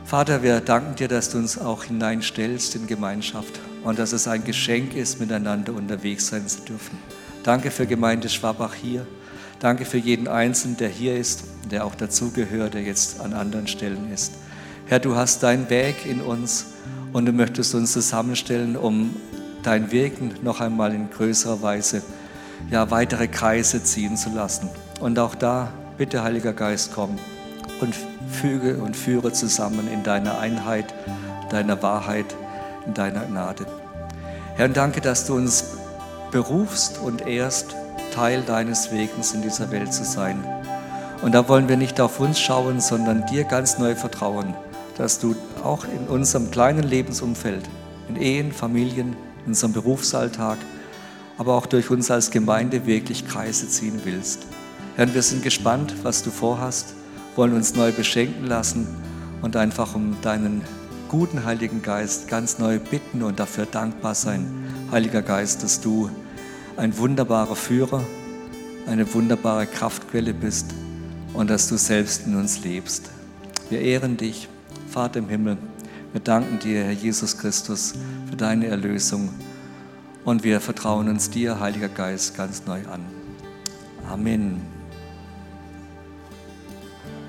Vater, 0.03 0.43
wir 0.43 0.60
danken 0.60 0.95
dir, 0.95 1.08
dass 1.08 1.30
du 1.30 1.39
uns 1.39 1.58
auch 1.58 1.86
hineinstellst 1.86 2.76
in 2.76 2.86
Gemeinschaft 2.86 3.60
und 3.84 3.97
dass 3.97 4.14
es 4.14 4.28
ein 4.28 4.43
Geschenk 4.43 4.93
ist, 4.93 5.20
miteinander 5.20 5.74
unterwegs 5.74 6.28
sein 6.28 6.47
zu 6.47 6.62
dürfen. 6.62 6.97
Danke 7.43 7.72
für 7.72 7.88
Gemeinde 7.88 8.30
Schwabach 8.30 8.74
hier. 8.74 9.08
Danke 9.60 9.86
für 9.86 9.97
jeden 9.97 10.28
Einzelnen, 10.28 10.78
der 10.78 10.89
hier 10.89 11.16
ist, 11.16 11.45
der 11.72 11.86
auch 11.86 11.95
dazugehört, 11.95 12.74
der 12.74 12.84
jetzt 12.84 13.22
an 13.22 13.34
anderen 13.34 13.68
Stellen 13.68 14.12
ist. 14.14 14.34
Herr, 14.86 14.99
du 14.99 15.16
hast 15.16 15.41
dein 15.41 15.70
Weg 15.70 16.06
in 16.06 16.22
uns 16.22 16.68
und 17.14 17.26
du 17.26 17.32
möchtest 17.32 17.74
uns 17.74 17.93
zusammenstellen, 17.93 18.76
um 18.76 19.16
dein 19.64 19.91
Wirken 19.91 20.34
noch 20.43 20.62
einmal 20.62 20.93
in 20.93 21.10
größerer 21.10 21.62
Weise, 21.62 22.03
ja, 22.70 22.91
weitere 22.91 23.28
Kreise 23.28 23.84
ziehen 23.84 24.18
zu 24.18 24.30
lassen. 24.30 24.70
Und 24.99 25.20
auch 25.20 25.36
da, 25.36 25.70
bitte, 25.97 26.24
Heiliger 26.24 26.53
Geist, 26.53 26.91
komm 26.93 27.18
und 27.82 27.95
füge 28.30 28.78
und 28.78 28.95
führe 28.95 29.32
zusammen 29.34 29.88
in 29.91 30.03
deiner 30.03 30.39
Einheit, 30.39 30.93
deiner 31.49 31.82
Wahrheit, 31.82 32.36
in 32.86 32.93
deiner 32.93 33.26
Gnade. 33.26 33.66
Herr, 34.55 34.70
danke, 34.70 35.01
dass 35.01 35.26
du 35.26 35.36
uns 35.36 35.76
berufst 36.32 36.99
und 36.99 37.28
ehrst, 37.28 37.76
Teil 38.13 38.43
deines 38.43 38.93
Wegens 38.93 39.34
in 39.34 39.41
dieser 39.41 39.72
Welt 39.72 39.93
zu 39.93 40.05
sein. 40.05 40.43
Und 41.22 41.34
da 41.34 41.49
wollen 41.49 41.68
wir 41.68 41.76
nicht 41.76 41.99
auf 41.99 42.20
uns 42.20 42.39
schauen, 42.39 42.80
sondern 42.80 43.26
dir 43.26 43.43
ganz 43.43 43.78
neu 43.78 43.95
vertrauen, 43.95 44.53
dass 44.97 45.20
du 45.20 45.36
auch 45.63 45.84
in 45.84 46.07
unserem 46.07 46.51
kleinen 46.51 46.84
Lebensumfeld, 46.84 47.68
in 48.07 48.16
Ehen, 48.16 48.51
Familien, 48.53 49.16
in 49.43 49.47
unserem 49.47 49.74
Berufsalltag, 49.74 50.57
aber 51.38 51.56
auch 51.56 51.66
durch 51.66 51.90
uns 51.90 52.12
als 52.12 52.32
Gemeinde 52.32 52.86
wirklich 52.86 53.28
Kreise 53.28 53.68
ziehen 53.68 54.02
willst. 54.04 54.46
Herr, 54.96 55.14
wir 55.14 55.22
sind 55.22 55.44
gespannt, 55.44 55.94
was 56.04 56.24
du 56.24 56.32
vorhast, 56.32 56.94
wollen 57.36 57.54
uns 57.54 57.76
neu 57.76 57.92
beschenken 57.92 58.48
lassen 58.48 58.88
und 59.42 59.56
einfach 59.56 59.96
um 59.96 60.16
deinen 60.22 60.62
guten 61.10 61.44
Heiligen 61.46 61.82
Geist 61.82 62.28
ganz 62.28 62.60
neu 62.60 62.80
bitten 62.80 63.22
und 63.22 63.40
dafür 63.40 63.66
dankbar 63.66 64.16
sein, 64.16 64.46
Heiliger 64.92 65.22
Geist, 65.22 65.64
dass 65.64 65.82
du 65.82 66.10
ein 66.78 66.98
wunderbarer 66.98 67.56
Führer, 67.56 68.04
eine 68.88 69.14
wunderbare 69.14 69.68
Kraftquelle 69.68 70.34
bist 70.34 70.68
und 71.34 71.50
dass 71.50 71.68
du 71.68 71.78
selbst 71.78 72.26
in 72.26 72.36
uns 72.36 72.64
lebst. 72.64 73.10
Wir 73.70 73.82
ehren 73.82 74.16
dich, 74.18 74.48
Vater 74.90 75.20
im 75.20 75.30
Himmel. 75.30 75.58
Wir 76.14 76.22
danken 76.22 76.60
dir, 76.60 76.84
Herr 76.86 76.92
Jesus 76.92 77.38
Christus, 77.38 77.94
für 78.30 78.36
deine 78.36 78.68
Erlösung 78.68 79.30
und 80.26 80.44
wir 80.44 80.60
vertrauen 80.60 81.08
uns 81.08 81.30
dir, 81.30 81.60
Heiliger 81.60 81.90
Geist, 81.90 82.36
ganz 82.36 82.66
neu 82.66 82.82
an. 82.88 83.06
Amen. 84.10 84.75